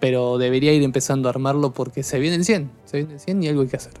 pero 0.00 0.36
debería 0.36 0.74
ir 0.74 0.82
empezando 0.82 1.28
a 1.28 1.30
armarlo 1.30 1.72
porque 1.72 2.02
se 2.02 2.18
viene 2.18 2.36
el 2.36 2.44
100, 2.44 2.70
se 2.84 2.98
viene 2.98 3.14
el 3.14 3.20
100 3.20 3.42
y 3.44 3.48
algo 3.48 3.62
hay 3.62 3.68
que 3.68 3.76
hacer. 3.76 3.94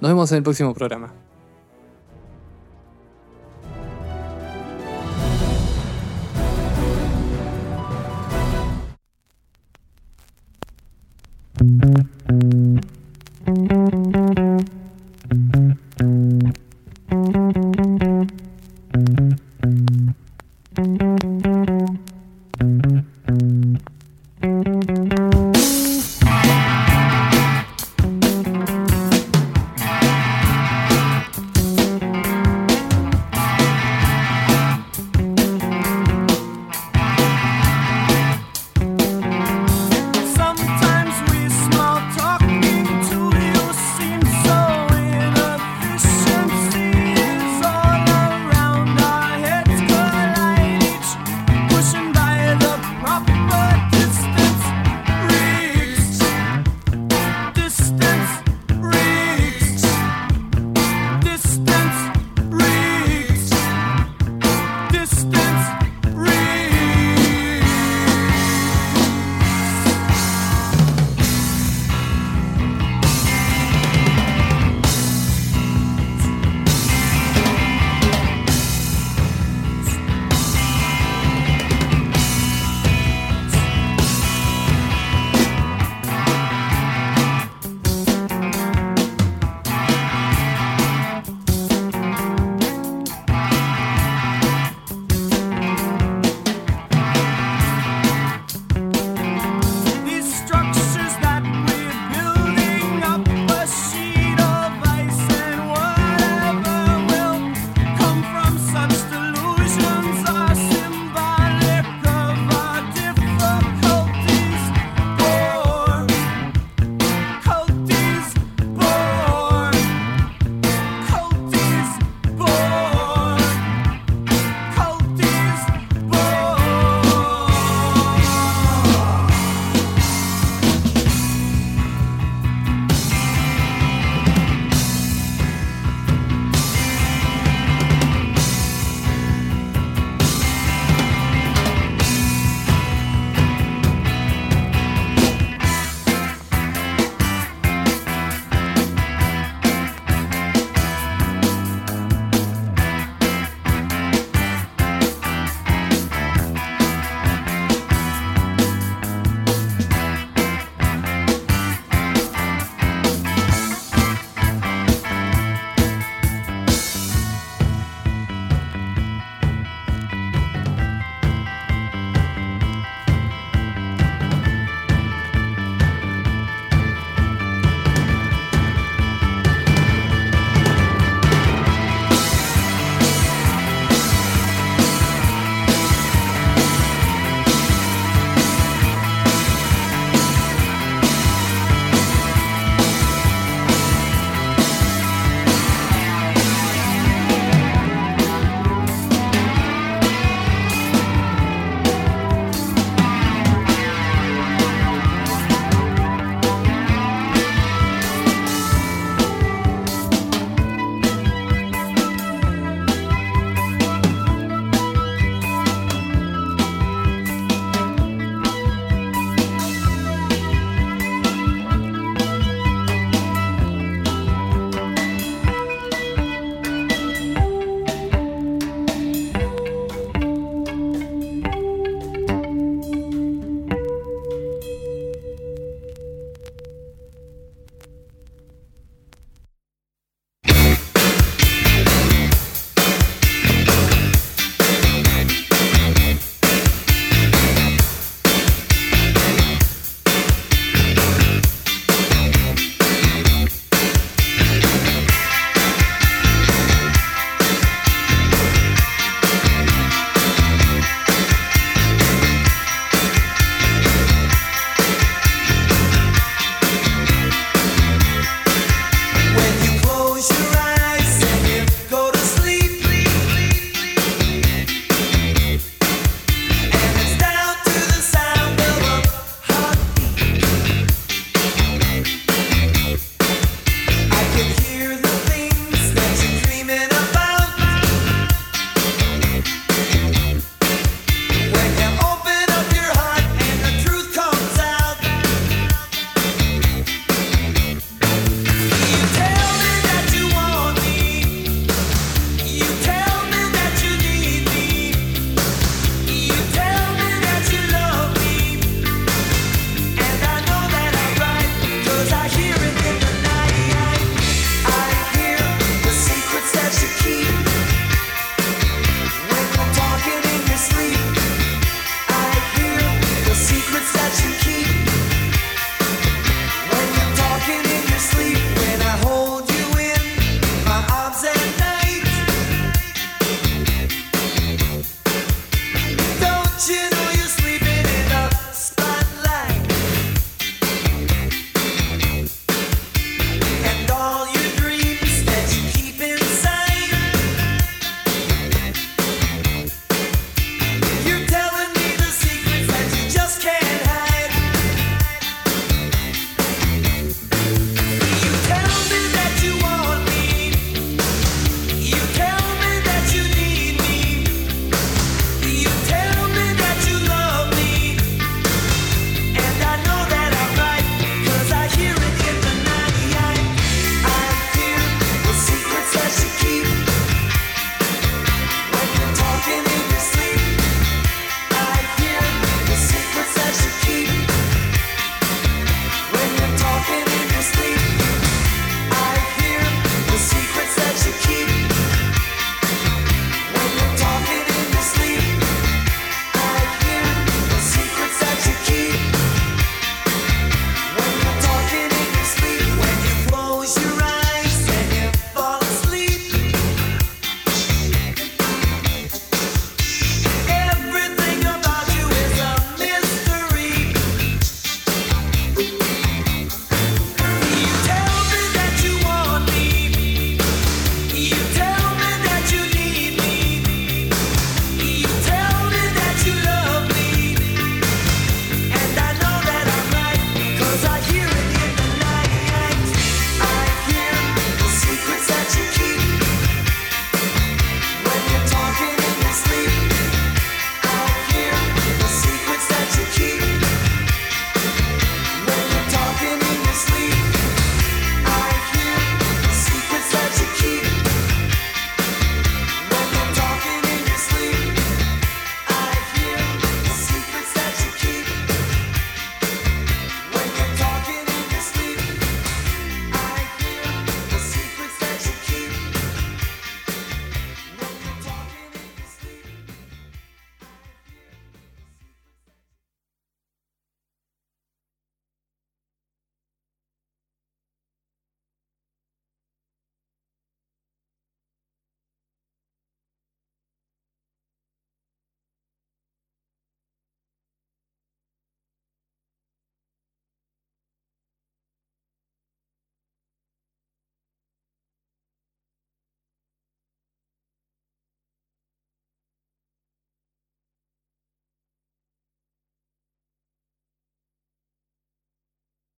Nos 0.00 0.10
vemos 0.10 0.32
en 0.32 0.38
el 0.38 0.42
próximo 0.42 0.74
programa. 0.74 1.12